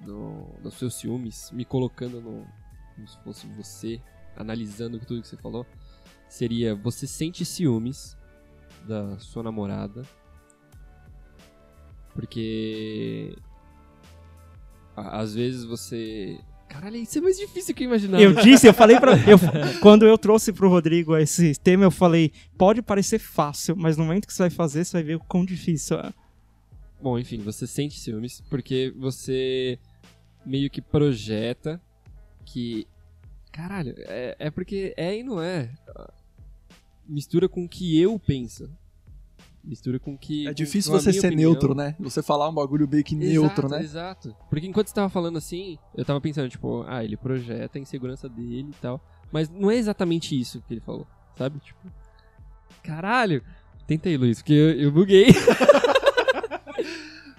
[0.00, 2.46] Do, dos seus ciúmes, me colocando no.
[2.94, 4.00] Como se fosse você,
[4.36, 5.66] analisando tudo que você falou,
[6.28, 8.16] seria: você sente ciúmes
[8.86, 10.02] da sua namorada.
[12.14, 13.36] Porque.
[14.96, 16.38] Às vezes você.
[16.68, 18.22] Caralho, isso é mais difícil que eu imaginava.
[18.22, 19.12] Eu disse, eu falei pra.
[19.12, 19.38] Eu,
[19.80, 24.26] quando eu trouxe pro Rodrigo esse tema, eu falei: pode parecer fácil, mas no momento
[24.26, 26.12] que você vai fazer, você vai ver o quão difícil é.
[27.00, 29.78] Bom, enfim, você sente ciúmes porque você
[30.44, 31.80] meio que projeta
[32.44, 32.86] que.
[33.56, 35.70] Caralho, é, é porque é e não é.
[37.08, 38.68] Mistura com o que eu penso.
[39.64, 40.46] Mistura com o que.
[40.46, 41.52] É difícil você ser opinião.
[41.52, 41.96] neutro, né?
[41.98, 43.82] Você falar um bagulho meio que neutro, exato, né?
[43.82, 44.36] Exato.
[44.50, 48.28] Porque enquanto você tava falando assim, eu tava pensando, tipo, ah, ele projeta a insegurança
[48.28, 49.00] dele e tal.
[49.32, 51.58] Mas não é exatamente isso que ele falou, sabe?
[51.58, 51.80] Tipo.
[52.82, 53.42] Caralho!
[53.86, 55.28] Tentei, Luiz, porque eu, eu buguei.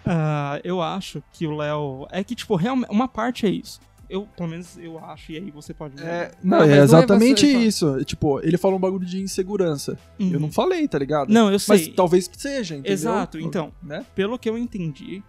[0.09, 2.07] Ah, eu acho que o Léo.
[2.09, 2.89] É que, tipo, realmente.
[2.89, 3.81] Uma parte é isso.
[4.09, 6.01] Eu, pelo menos, eu acho, e aí você pode.
[6.01, 7.65] É, Não, não, mas não é é exatamente você falar.
[7.65, 8.05] isso.
[8.05, 9.97] Tipo, ele falou um bagulho de insegurança.
[10.19, 10.31] Uhum.
[10.31, 11.31] Eu não falei, tá ligado?
[11.31, 11.87] Não, eu sei.
[11.87, 12.93] Mas talvez seja, entendeu?
[12.93, 13.73] Exato, então.
[13.83, 14.05] Né?
[14.15, 15.21] Pelo que eu entendi,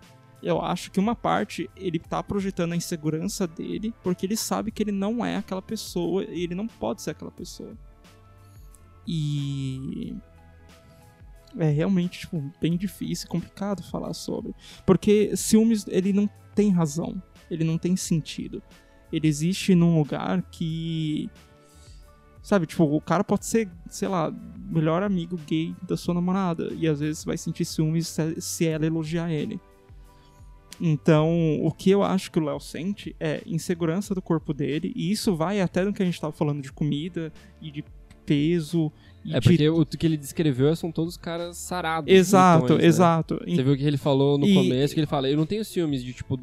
[0.43, 4.83] eu acho que uma parte ele tá projetando a insegurança dele porque ele sabe que
[4.83, 7.73] ele não é aquela pessoa e ele não pode ser aquela pessoa.
[9.07, 10.15] E
[11.59, 14.55] é realmente tipo, bem difícil e complicado falar sobre,
[14.85, 17.21] porque ciúmes ele não tem razão,
[17.51, 18.63] ele não tem sentido.
[19.13, 21.31] Ele existe num lugar que
[22.43, 24.33] sabe, tipo, o cara pode ser, sei lá,
[24.71, 29.31] melhor amigo gay da sua namorada e às vezes vai sentir ciúmes se, ela elogiar
[29.31, 29.61] ele.
[30.81, 35.11] Então, o que eu acho que o Léo sente é insegurança do corpo dele, e
[35.11, 37.85] isso vai até no que a gente tava falando de comida e de
[38.25, 38.93] peso
[39.25, 42.13] e É de porque o que ele descreveu são todos caras sarados.
[42.13, 42.87] Exato, bonitões, né?
[42.87, 43.41] exato.
[43.45, 45.65] Você viu o que ele falou no E- começo, que ele fala, eu não tenho
[45.65, 46.39] ciúmes de, tipo,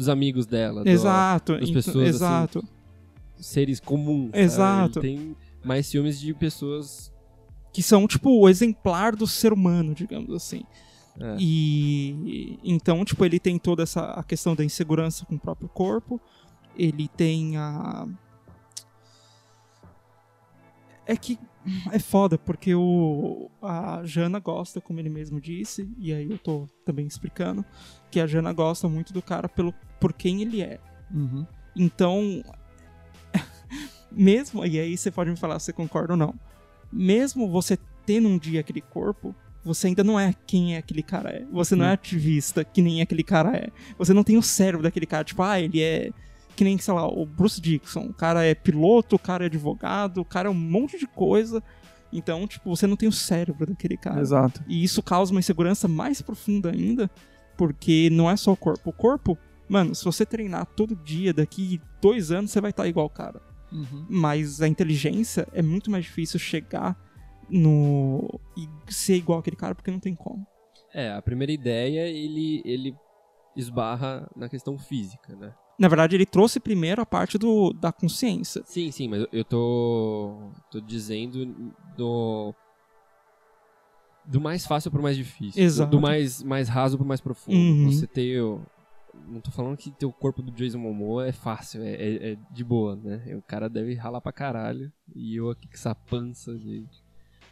[0.00, 0.82] dos, amigos dela.
[0.82, 2.68] do- Exato, das então- pessoas, assim, exato.
[3.38, 4.30] seres comuns.
[4.34, 4.98] Exato.
[5.00, 7.12] Ele tem mais ciúmes de pessoas...
[7.72, 10.62] Que são, tipo, o exemplar do ser humano, digamos assim.
[11.20, 11.36] É.
[11.38, 16.20] E então, tipo, ele tem toda essa a questão da insegurança com o próprio corpo.
[16.76, 18.08] Ele tem a
[21.06, 21.38] É que
[21.92, 26.66] é foda porque o a Jana gosta, como ele mesmo disse, e aí eu tô
[26.84, 27.64] também explicando,
[28.10, 30.78] que a Jana gosta muito do cara pelo por quem ele é.
[31.12, 31.46] Uhum.
[31.76, 32.42] Então,
[34.10, 36.34] mesmo, e aí você pode me falar se você concorda ou não.
[36.92, 41.30] Mesmo você tendo um dia aquele corpo, você ainda não é quem é aquele cara
[41.30, 41.44] é.
[41.52, 43.68] Você não é ativista que nem aquele cara é.
[43.98, 46.10] Você não tem o cérebro daquele cara, tipo, ah, ele é
[46.56, 48.06] que nem, sei lá, o Bruce Dixon.
[48.06, 51.62] O cara é piloto, o cara é advogado, o cara é um monte de coisa.
[52.12, 54.20] Então, tipo, você não tem o cérebro daquele cara.
[54.20, 54.62] Exato.
[54.68, 57.10] E isso causa uma insegurança mais profunda ainda,
[57.60, 58.88] porque não é só o corpo.
[58.88, 59.36] O corpo,
[59.68, 63.38] mano, se você treinar todo dia, daqui dois anos você vai estar igual o cara.
[63.70, 64.06] Uhum.
[64.08, 66.96] Mas a inteligência é muito mais difícil chegar
[67.50, 68.40] no.
[68.56, 70.46] e ser igual aquele cara, porque não tem como.
[70.94, 72.94] É, a primeira ideia, ele, ele
[73.54, 75.52] esbarra na questão física, né?
[75.78, 78.62] Na verdade, ele trouxe primeiro a parte do, da consciência.
[78.64, 81.44] Sim, sim, mas eu- eu tô, tô dizendo
[81.94, 82.54] do
[84.30, 85.62] do mais fácil pro mais difícil.
[85.62, 85.90] Exato.
[85.90, 87.56] Do, mais, mais raso pro mais profundo.
[87.56, 87.90] Uhum.
[87.90, 88.60] Você ter o-
[89.28, 92.38] não tô falando que ter o corpo do Jason Momoa é fácil, é, é, é
[92.50, 93.34] de boa, né?
[93.36, 94.92] O cara deve ralar pra caralho.
[95.14, 96.84] E eu aqui com essa pança de.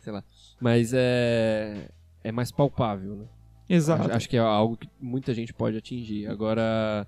[0.01, 0.23] sei lá.
[0.61, 1.89] Mas é.
[2.23, 3.25] é mais palpável, né?
[3.69, 4.05] Exato.
[4.05, 6.27] Acho, acho que é algo que muita gente pode atingir.
[6.27, 7.07] Agora,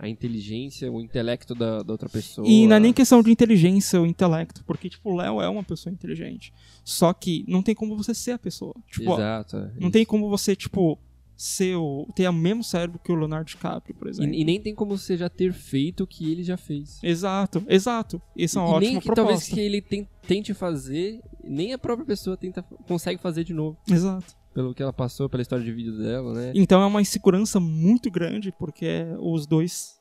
[0.00, 2.48] a inteligência, o intelecto da, da outra pessoa.
[2.48, 5.62] E não é nem questão de inteligência ou intelecto, porque, tipo, o Léo é uma
[5.62, 6.52] pessoa inteligente.
[6.82, 8.74] Só que não tem como você ser a pessoa.
[8.90, 9.56] Tipo, Exato.
[9.58, 10.98] é não tem como você, tipo,
[11.36, 12.06] ser o.
[12.14, 14.32] ter o mesmo cérebro que o Leonardo DiCaprio, por exemplo.
[14.34, 16.98] E, e nem tem como você já ter feito o que ele já fez.
[17.02, 18.22] Exato, exato.
[18.34, 19.22] Isso é uma e ótima nem que proposta.
[19.26, 23.76] talvez que ele ten- tente fazer, nem a própria pessoa tenta, consegue fazer de novo.
[23.90, 24.39] Exato.
[24.52, 26.52] Pelo que ela passou, pela história de vida dela, né?
[26.54, 30.00] Então é uma insegurança muito grande, porque é os dois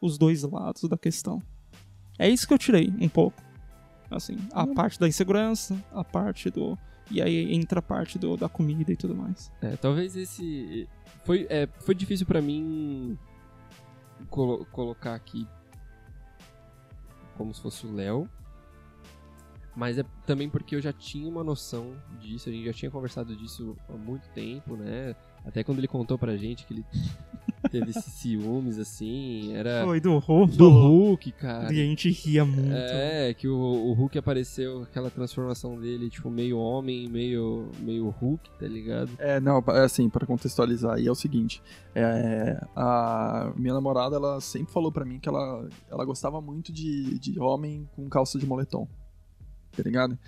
[0.00, 1.42] os dois lados da questão.
[2.18, 3.40] É isso que eu tirei um pouco.
[4.10, 6.76] Assim, a parte da insegurança, a parte do
[7.10, 9.52] e aí entra a parte do, da comida e tudo mais.
[9.60, 10.88] É, talvez esse.
[11.24, 13.18] Foi, é, foi difícil pra mim
[14.30, 15.46] colo- colocar aqui
[17.36, 18.28] como se fosse o Léo.
[19.80, 23.34] Mas é também porque eu já tinha uma noção disso, a gente já tinha conversado
[23.34, 25.16] disso há muito tempo, né?
[25.42, 26.84] Até quando ele contou pra gente que ele
[27.72, 30.54] teve ciúmes, assim, era Foi do Hulk.
[30.54, 31.72] do Hulk, cara.
[31.72, 32.70] E a gente ria muito.
[32.70, 38.50] É, que o, o Hulk apareceu, aquela transformação dele, tipo, meio homem, meio, meio Hulk,
[38.58, 39.10] tá ligado?
[39.18, 41.62] É, não, é assim, pra contextualizar aí é o seguinte,
[41.94, 47.18] é, a minha namorada, ela sempre falou pra mim que ela, ela gostava muito de,
[47.18, 48.86] de homem com calça de moletom,
[49.76, 50.18] tá ligado?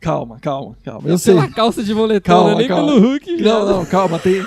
[0.00, 1.34] Calma, calma, calma, eu sei.
[1.34, 2.86] Pela calça de moletom, Calma, não é nem calma.
[2.92, 3.36] pelo Hulk.
[3.42, 4.44] Não, não, calma, tem,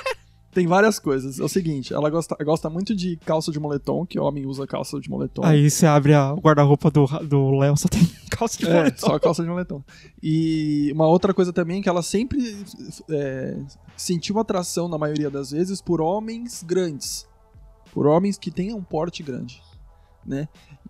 [0.52, 1.40] tem várias coisas.
[1.40, 5.00] É o seguinte, ela gosta, gosta muito de calça de moletom, que homem usa calça
[5.00, 5.46] de moletom.
[5.46, 9.08] Aí você abre a- o guarda-roupa do do Léo, só tem calça de É, moletom.
[9.08, 9.82] só calça de moletom.
[10.22, 12.66] E uma outra coisa também que ela sempre
[13.10, 13.58] é,
[13.96, 17.26] sentiu atração, na maioria das vezes, por homens grandes.
[17.94, 19.62] Por homens que tenham um porte grande,
[20.26, 20.50] né?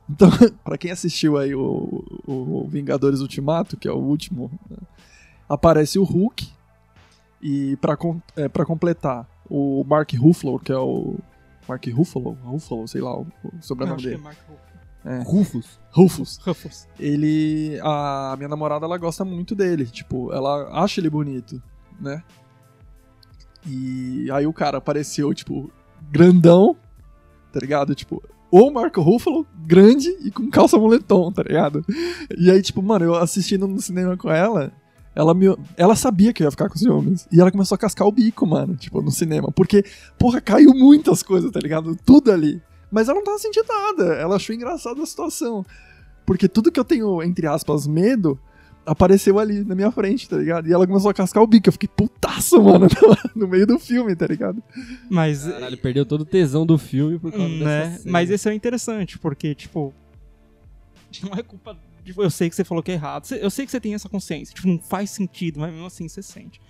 [0.09, 0.29] Então,
[0.63, 4.77] pra quem assistiu aí o, o Vingadores Ultimato, que é o último, né,
[5.49, 6.47] aparece o Hulk.
[7.41, 11.15] E pra, com, é, pra completar, o Mark Ruffalo, que é o...
[11.67, 12.37] Mark Ruffalo?
[12.43, 14.35] Ruffalo, sei lá o, o Eu sobrenome acho que é dele.
[15.05, 15.21] É.
[15.21, 15.79] Rufus.
[15.91, 16.87] Rufus Ruffles.
[16.99, 21.61] ele a minha namorada ela gosta muito dele tipo ela acha ele bonito
[22.01, 22.23] né
[23.67, 25.71] e aí o cara apareceu tipo
[26.09, 26.75] grandão
[27.51, 28.21] tá ligado tipo
[28.57, 31.83] o Marco Ruffalo grande e com calça moletom tá ligado?
[32.37, 34.71] E aí tipo mano eu assistindo no cinema com ela
[35.13, 37.27] ela me ela sabia que eu ia ficar com ciúmes.
[37.31, 39.51] E ela começou a cascar o bico mano tipo no cinema.
[39.51, 39.83] Porque
[40.17, 41.97] porra caiu muitas coisas tá ligado?
[42.05, 42.61] Tudo ali.
[42.89, 44.13] Mas ela não tava sentindo nada.
[44.13, 45.65] Ela achou engraçada a situação.
[46.25, 48.39] Porque tudo que eu tenho, entre aspas, medo,
[48.85, 50.67] apareceu ali na minha frente, tá ligado?
[50.67, 51.67] E ela começou a cascar o bico.
[51.67, 52.87] Eu fiquei putaço, mano,
[53.35, 54.61] no meio do filme, tá ligado?
[55.09, 57.59] Mas Caralho, perdeu todo o tesão do filme por causa né?
[57.59, 58.11] dessa cena.
[58.11, 59.93] Mas esse é interessante, porque, tipo.
[61.23, 61.77] Não é culpa.
[62.03, 63.25] Tipo, eu sei que você falou que é errado.
[63.31, 64.53] Eu sei que você tem essa consciência.
[64.53, 66.61] Tipo, não faz sentido, mas mesmo assim você sente.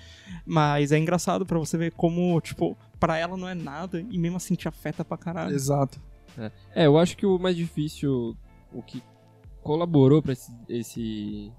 [0.46, 4.38] Mas é engraçado pra você ver como, tipo, pra ela não é nada e mesmo
[4.38, 5.54] assim te afeta pra caralho.
[5.54, 6.00] Exato.
[6.74, 8.36] É, eu acho que o mais difícil,
[8.72, 9.04] o que
[9.62, 10.52] colaborou pra esse...
[10.70, 11.52] esse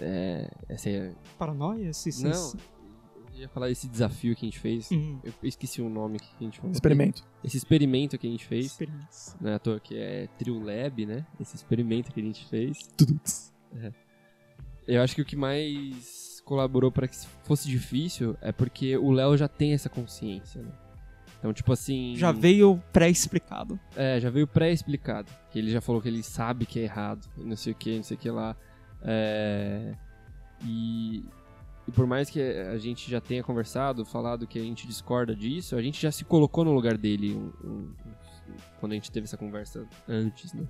[0.00, 0.88] é, essa,
[1.38, 1.88] Paranoia?
[1.90, 2.52] Esse, esse- não,
[3.34, 4.90] eu ia falar esse desafio que a gente fez.
[4.92, 6.72] Hum, Eu esqueci o nome que a gente falou.
[6.72, 7.24] Experimento.
[7.42, 9.34] Esse experimento que a gente fez, experiência.
[9.40, 11.26] não é à toa que é Trio Lab, né?
[11.40, 12.78] Esse experimento que a gente fez.
[12.96, 13.20] Tudo.
[14.86, 19.36] Eu acho que o que mais colaborou pra que fosse difícil é porque o Léo
[19.36, 20.70] já tem essa consciência, né?
[21.38, 22.14] Então, tipo assim.
[22.16, 23.78] Já veio pré-explicado.
[23.96, 25.30] É, já veio pré-explicado.
[25.50, 27.96] Que ele já falou que ele sabe que é errado, e não sei o que,
[27.96, 28.56] não sei o que lá.
[29.04, 29.94] É,
[30.64, 31.24] e,
[31.86, 35.76] e por mais que a gente já tenha conversado, falado que a gente discorda disso,
[35.76, 37.92] a gente já se colocou no lugar dele um- um-
[38.80, 40.66] quando a gente teve essa conversa antes, né?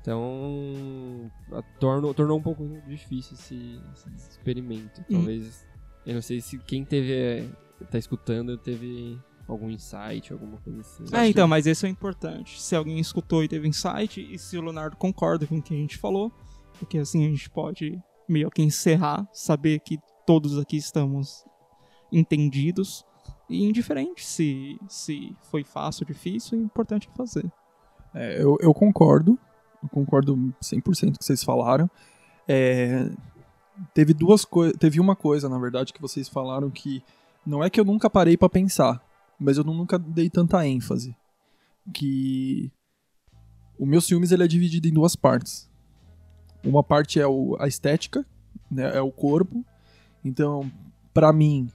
[0.00, 5.00] Então, a- tornou, tornou um pouco difícil esse, esse experimento.
[5.02, 5.04] Hum.
[5.14, 5.66] Talvez,
[6.06, 7.48] eu não sei se quem teve,
[7.90, 11.04] tá escutando, teve algum insight, alguma coisa assim.
[11.12, 12.60] É, então, mas isso é importante.
[12.60, 15.76] Se alguém escutou e teve insight, e se o Leonardo concorda com o que a
[15.76, 16.32] gente falou,
[16.78, 21.44] porque assim a gente pode meio que encerrar, saber que todos aqui estamos
[22.12, 23.04] entendidos
[23.48, 27.50] e indiferente se, se foi fácil ou difícil, o importante é fazer.
[28.14, 29.38] É, eu, eu concordo.
[29.82, 31.90] Eu concordo 100% com o que vocês falaram.
[32.46, 33.10] É,
[33.94, 34.46] teve duas.
[34.78, 37.02] Teve uma coisa, na verdade, que vocês falaram que
[37.46, 39.02] não é que eu nunca parei pra pensar,
[39.38, 41.16] mas eu nunca dei tanta ênfase.
[41.94, 42.70] Que
[43.78, 45.67] o meu ciúmes ele é dividido em duas partes.
[46.64, 48.24] Uma parte é o- a estética,
[48.70, 49.64] né, é o corpo.
[50.24, 50.70] Então,
[51.14, 51.68] pra mim,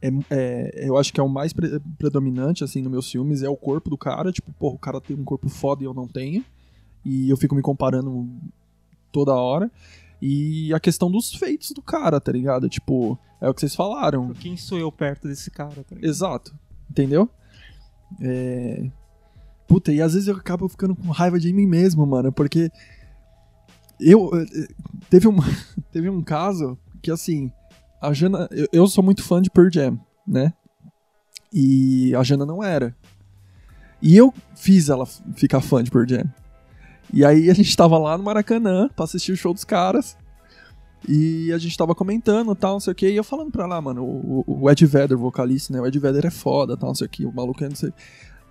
[0.00, 3.48] é, é- eu acho que é o mais pre- predominante, assim, nos meus filmes, é
[3.48, 4.32] o corpo do cara.
[4.32, 6.44] Tipo, pô, o cara tem um corpo foda e eu não tenho.
[7.04, 8.28] E eu fico me comparando
[9.10, 9.70] toda hora.
[10.20, 12.68] E a questão dos feitos do cara, tá ligado?
[12.68, 14.32] Tipo, é o que vocês falaram.
[14.34, 15.82] Quem sou eu perto desse cara?
[15.84, 16.04] Tá ligado?
[16.08, 16.54] Exato.
[16.90, 17.28] Entendeu?
[18.20, 18.88] É...
[19.66, 22.70] Puta, e às vezes eu acabo ficando com raiva de mim mesmo, mano, porque
[24.10, 24.66] eu eh,
[25.10, 25.36] teve um
[25.92, 27.50] teve um caso que assim,
[28.00, 30.52] a Jana, eu, eu sou muito fã de Pearl Jam, né?
[31.52, 32.96] E a Jana não era.
[34.00, 36.24] E eu fiz ela ficar fã de Pearl Jam.
[37.12, 40.16] E aí a gente tava lá no Maracanã pra assistir o show dos caras.
[41.08, 43.80] E a gente tava comentando tal, não sei o que, e eu falando pra lá,
[43.80, 45.80] mano, o, o- Ed Vedder, vocalista, né?
[45.80, 47.92] O Ed Vedder é foda, tal, não sei o que, o maluco é não sei.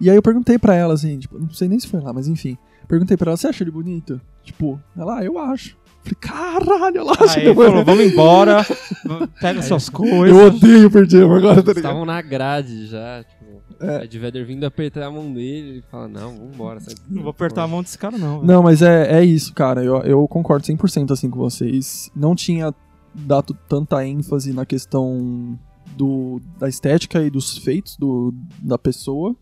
[0.02, 2.28] E aí eu perguntei pra ela, assim, tipo, não sei nem se foi lá, mas
[2.28, 2.58] enfim.
[2.88, 4.20] Perguntei pra ela, você acha ele bonito?
[4.44, 5.78] Tipo, ela, ah, eu acho.
[6.02, 8.66] Falei, caralho, ela acha Aí que ele falou, vamos embora,
[9.40, 10.36] pega suas coisas.
[10.36, 11.78] Eu odeio Jam agora, tá Eles ligado?
[11.78, 13.62] estavam na grade já, tipo.
[13.80, 14.04] É.
[14.04, 16.80] Ed Vedder vindo apertar a mão dele, ele fala, não, vambora.
[16.80, 18.40] sai daqui." Não vou apertar a mão desse cara, não.
[18.40, 18.46] velho.
[18.52, 19.84] Não, mas é, é isso, cara.
[19.84, 22.12] Eu, eu concordo 100% assim com vocês.
[22.16, 22.74] Não tinha
[23.14, 25.58] dado tanta ênfase na questão
[25.96, 29.36] do, da estética e dos feitos do, da pessoa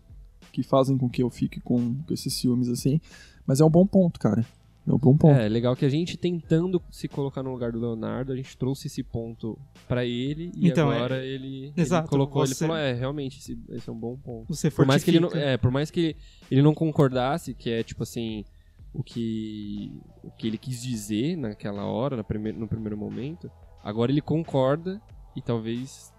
[0.52, 3.00] que fazem com que eu fique com, com esses filmes assim.
[3.46, 4.46] Mas é um bom ponto, cara.
[4.88, 5.36] É um bom ponto.
[5.40, 8.88] É, legal que a gente tentando se colocar no lugar do Leonardo, a gente trouxe
[8.88, 12.94] esse ponto pra ele e Então, agora ele, ele Exato, colocou, ele você- falou, é,
[12.94, 14.48] realmente, esse, esse é um bom ponto.
[14.54, 16.18] Você Por mais que ele não, é, por mais que ele,
[16.50, 18.44] ele não concordasse, que é tipo assim,
[18.92, 23.52] o que o que ele quis dizer naquela hora, na prime- no primeiro momento,
[23.84, 25.00] agora ele concorda
[25.36, 26.12] e talvez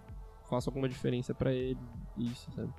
[0.49, 1.77] faça alguma diferença pra ele,
[2.17, 2.71] isso, sabe?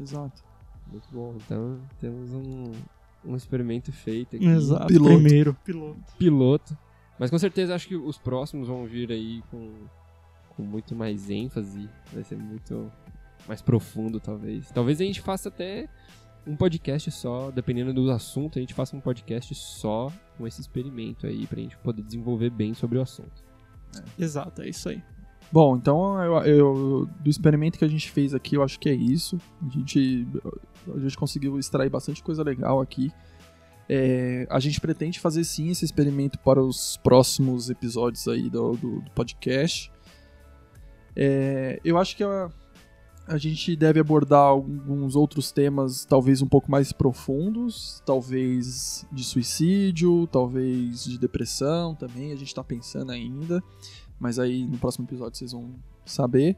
[0.00, 0.42] Exato.
[0.90, 1.36] Muito bom.
[1.36, 2.72] Então, temos um
[3.24, 4.46] um experimento feito aqui.
[4.46, 5.14] Exato, Piloto.
[5.14, 5.54] primeiro.
[5.64, 6.12] Piloto.
[6.18, 6.78] piloto.
[7.18, 9.70] Mas com certeza acho que os próximos vão vir aí com,
[10.56, 11.88] com muito mais ênfase.
[12.12, 12.90] Vai ser muito
[13.46, 14.70] mais profundo, talvez.
[14.70, 15.88] Talvez a gente faça até
[16.46, 21.26] um podcast só, dependendo do assunto, a gente faça um podcast só com esse experimento
[21.26, 23.44] aí, pra gente poder desenvolver bem sobre o assunto.
[24.18, 25.02] Exato, é isso aí.
[25.52, 28.94] Bom, então eu, eu- do experimento que a gente fez aqui, eu acho que é
[28.94, 29.36] isso.
[29.66, 30.26] A gente,
[30.94, 33.10] a gente conseguiu extrair bastante coisa legal aqui.
[33.88, 39.00] É, a gente pretende fazer sim esse experimento para os próximos episódios aí do, do-
[39.00, 39.90] do podcast.
[41.16, 42.48] É, eu acho que a,
[43.26, 50.28] a gente deve abordar alguns outros temas, talvez um pouco mais profundos, talvez de suicídio,
[50.28, 52.30] talvez de depressão também.
[52.30, 53.60] A gente está pensando ainda
[54.20, 55.70] mas aí no próximo episódio vocês vão
[56.04, 56.56] saber.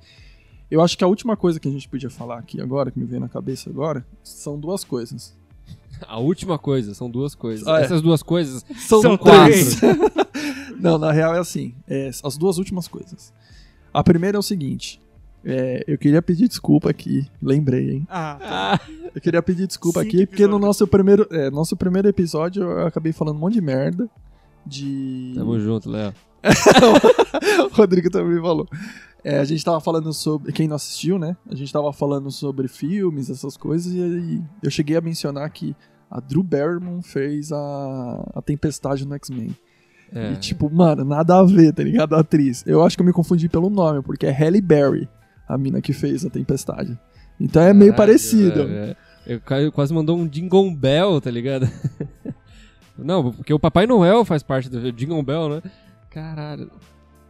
[0.71, 3.05] Eu acho que a última coisa que a gente podia falar aqui agora, que me
[3.05, 5.35] veio na cabeça agora, são duas coisas.
[6.09, 7.67] A última coisa, são duas coisas.
[7.69, 7.85] Ah, é.
[7.85, 9.53] Essas duas coisas São quatro.
[9.53, 9.81] três.
[10.81, 13.33] Não, na real é assim, é, as duas últimas coisas.
[13.95, 15.01] A primeira é o seguinte,
[15.45, 18.07] é, eu queria pedir desculpa aqui, lembrei, hein?
[18.09, 18.75] Ah, tá.
[18.75, 22.63] Ah, Eu queria pedir desculpa Cinco aqui, porque no nosso primeiro, é, nosso primeiro episódio
[22.63, 24.09] eu acabei falando um monte de merda.
[24.65, 25.33] De.
[25.35, 26.15] tamo junto, Léo.
[27.70, 28.68] o Rodrigo também falou.
[29.24, 30.53] É, a gente tava falando sobre.
[30.53, 31.36] Quem não assistiu, né?
[31.49, 35.76] A gente tava falando sobre filmes, essas coisas, e aí eu cheguei a mencionar que
[36.11, 39.57] a Drew Barrymore fez a, a Tempestade no X-Men.
[40.12, 40.32] É.
[40.32, 42.14] E tipo, mano, nada a ver, tá ligado?
[42.14, 42.64] A atriz.
[42.66, 45.09] Eu acho que eu me confundi pelo nome, porque é Halle Berry,
[45.49, 46.99] a mina que fez a Tempestade.
[47.40, 48.62] Então é meio Caralho, parecido.
[48.62, 49.40] é, é.
[49.64, 51.68] Eu quase mandou um Jingle Bell, tá ligado?
[52.99, 55.62] Não, porque o Papai Noel faz parte do Jingle Bell, né?
[56.13, 56.71] Caralho.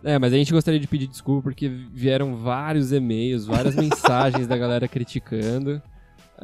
[0.05, 4.57] É, mas a gente gostaria de pedir desculpa porque vieram vários e-mails, várias mensagens da
[4.57, 5.81] galera criticando.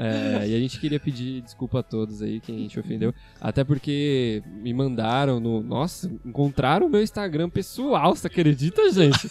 [0.01, 3.13] É, e a gente queria pedir desculpa a todos aí, quem a gente ofendeu.
[3.41, 5.61] Até porque me mandaram no.
[5.61, 9.29] Nossa, encontraram o meu Instagram pessoal, você acredita, gente?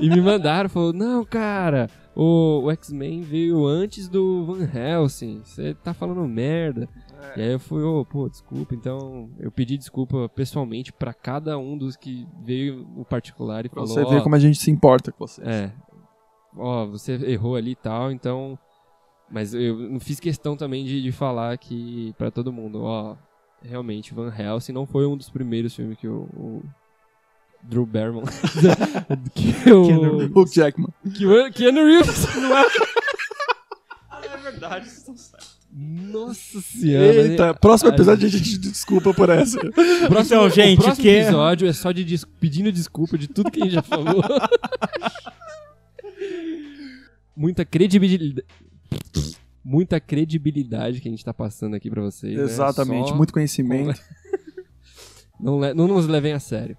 [0.00, 5.74] E me mandaram, falou: Não, cara, o, o X-Men veio antes do Van Helsing, você
[5.74, 6.88] tá falando merda.
[7.36, 8.74] E aí eu fui, ô, pô, desculpa.
[8.74, 13.82] Então eu pedi desculpa pessoalmente pra cada um dos que veio no particular e Pra
[13.82, 15.42] falou: você ó, ver como a gente se importa com você.
[15.42, 15.72] é.
[16.56, 18.58] Ó, você errou ali e tal, então.
[19.30, 23.14] Mas eu não fiz questão também de, de falar que pra todo mundo, ó,
[23.62, 26.62] realmente Van Helsing não foi um dos primeiros filmes que o, o
[27.62, 28.26] Drew Barrymore
[29.34, 30.88] que Keanu o Hugh Jackman.
[31.16, 32.64] que o Keanu Reeves não é.
[34.10, 35.59] Ah, é verdade, vocês estão certos.
[35.72, 37.28] Nossa senhora.
[37.28, 39.58] Eita, próximo episódio a gente desculpa por essa.
[40.04, 43.28] O próximo, Então, gente, o próximo que- episódio é só de des- pedindo desculpa de
[43.28, 44.20] tudo que a gente já falou.
[47.36, 48.44] Muita credibilidade.
[49.64, 52.36] Muita credibilidade que a gente tá passando aqui pra vocês.
[52.36, 52.42] né?
[52.42, 53.98] Exatamente, Só muito conhecimento.
[55.38, 56.76] Não, le- não nos levem a sério.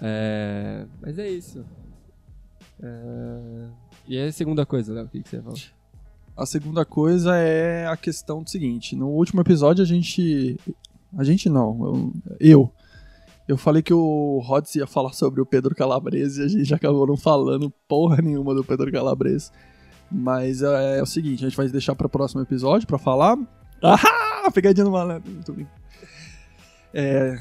[0.00, 1.64] É, Mas é isso.
[2.82, 3.68] É,
[4.08, 5.54] E a segunda coisa, Léo, o que, que você fala?
[6.36, 10.58] A segunda coisa é a questão do seguinte: no último episódio a gente.
[11.16, 12.72] A gente não, eu.
[13.46, 17.06] Eu, falei que o Rods ia falar sobre o Pedro Calabrese e a gente acabou
[17.06, 19.50] não falando porra nenhuma do Pedro Calabrese.
[20.10, 23.36] Mas é, é o seguinte: a gente vai deixar para o próximo episódio para falar.
[23.82, 24.50] Ah!
[24.52, 25.30] Pegadinha no malandro.
[25.30, 25.66] Muito bem.
[26.94, 27.38] É,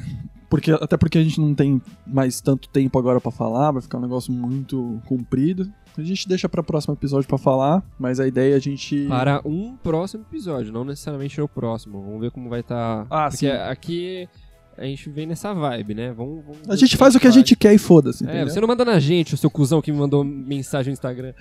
[0.52, 4.00] porque, até porque a gente não tem mais tanto tempo agora para falar, vai ficar
[4.00, 5.72] um negócio muito comprido.
[5.98, 9.08] A gente deixa para o próximo episódio para falar, mas a ideia é a gente.
[9.08, 12.02] Para um próximo episódio, não necessariamente no próximo.
[12.02, 13.06] Vamos ver como vai estar.
[13.06, 13.08] Tá...
[13.10, 13.50] Ah, porque sim.
[13.50, 14.30] aqui
[14.78, 16.12] a gente vem nessa vibe, né?
[16.12, 18.28] Vamos, vamos a gente faz o que a gente quer e foda-se.
[18.28, 21.34] É, você não manda na gente, o seu cuzão que me mandou mensagem no Instagram.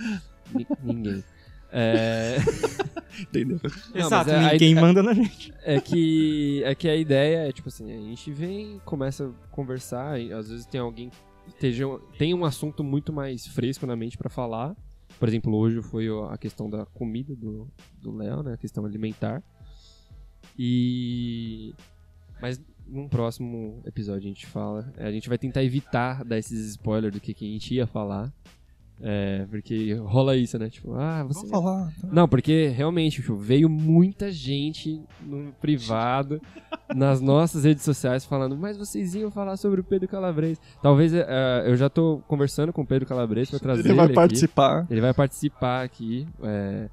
[0.84, 1.24] Ninguém.
[1.73, 2.37] É...
[3.21, 3.61] Entendeu?
[3.95, 5.53] Não, Exato, é, ninguém a, manda na gente.
[5.62, 10.21] É que, é que a ideia é, tipo assim, a gente vem, começa a conversar,
[10.21, 11.11] e às vezes tem alguém
[11.59, 11.73] que
[12.18, 14.75] tem um assunto muito mais fresco na mente para falar.
[15.18, 17.68] Por exemplo, hoje foi a questão da comida do
[18.16, 18.55] Léo, né?
[18.55, 19.43] A questão alimentar.
[20.59, 21.75] E...
[22.41, 24.93] Mas num próximo episódio a gente fala.
[24.97, 28.33] A gente vai tentar evitar dar esses spoilers do que, que a gente ia falar.
[29.03, 30.68] É, porque rola isso, né?
[30.68, 31.40] Tipo, ah, você.
[31.46, 31.90] Vou falar.
[32.01, 32.09] Tá.
[32.12, 36.40] Não, porque realmente, tipo, veio muita gente no privado,
[36.94, 40.61] nas nossas redes sociais, falando, mas vocês iam falar sobre o Pedro Calabres.
[40.82, 41.16] Talvez uh,
[41.64, 43.88] eu já tô conversando com o Pedro Calabres pra trazer.
[43.88, 44.86] Ele vai ele participar.
[44.90, 46.26] Ele vai participar aqui.
[46.42, 46.90] É,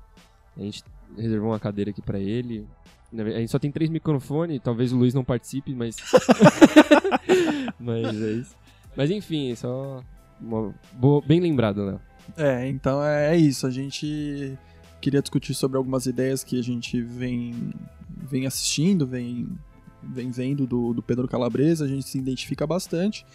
[0.55, 0.83] a gente
[1.17, 2.65] reservou uma cadeira aqui pra ele.
[3.13, 5.97] A gente só tem três microfones, talvez o Luiz não participe, mas.
[7.77, 8.55] mas é isso.
[8.95, 10.01] Mas enfim, só
[10.39, 12.01] uma boa, bem lembrado, Léo.
[12.35, 13.65] É, então é, é, isso.
[13.65, 14.57] A gente
[14.99, 17.73] queria discutir sobre algumas ideias que a gente vem,
[18.09, 19.47] vem assistindo, vem,
[20.03, 23.25] vem vendo do, do Pedro Calabresa, a gente se identifica bastante.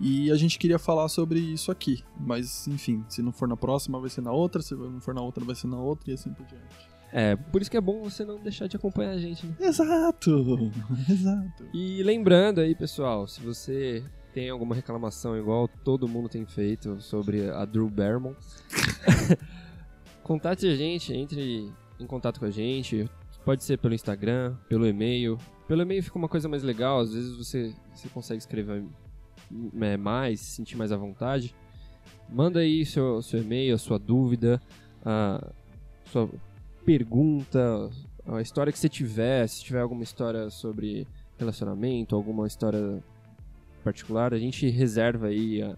[0.00, 2.02] E a gente queria falar sobre isso aqui.
[2.18, 5.22] Mas, enfim, se não for na próxima, vai ser na outra, se não for na
[5.22, 6.94] outra, vai ser na outra e assim por diante.
[7.12, 9.54] É, por isso que é bom você não deixar de acompanhar a gente, né?
[9.60, 10.72] Exato!
[11.08, 11.64] Exato.
[11.72, 14.04] E lembrando aí, pessoal, se você
[14.34, 18.36] tem alguma reclamação igual todo mundo tem feito sobre a Drew Barrymore,
[20.24, 23.08] contate a gente, entre em contato com a gente.
[23.44, 25.38] Pode ser pelo Instagram, pelo e-mail.
[25.68, 28.84] Pelo e-mail fica uma coisa mais legal, às vezes você, você consegue escrever
[29.80, 31.54] é, mais, se sentir mais à vontade.
[32.28, 34.60] Manda aí seu, seu e-mail, a sua dúvida,
[35.04, 35.52] a
[36.06, 36.28] sua
[36.84, 37.88] pergunta,
[38.26, 41.06] a história que você tiver, se tiver alguma história sobre
[41.38, 43.02] relacionamento, alguma história
[43.84, 45.76] particular, a gente reserva aí a,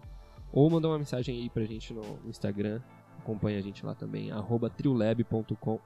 [0.52, 2.80] ou mandar uma mensagem aí pra gente no Instagram.
[3.18, 5.80] Acompanha a gente lá também, arroba triolab.com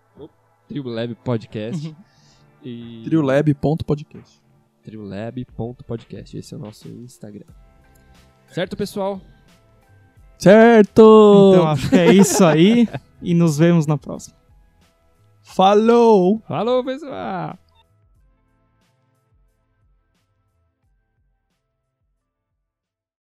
[0.67, 1.95] triolabpodcast
[2.63, 3.03] e...
[3.05, 4.49] triolab.podcast
[4.89, 7.47] triolab.podcast, esse é o nosso Instagram.
[8.49, 9.21] Certo, pessoal?
[10.39, 11.53] Certo!
[11.53, 12.89] Então acho que é isso aí
[13.21, 14.37] e nos vemos na próxima.
[15.43, 16.41] Falou!
[16.47, 17.59] Falou, pessoal!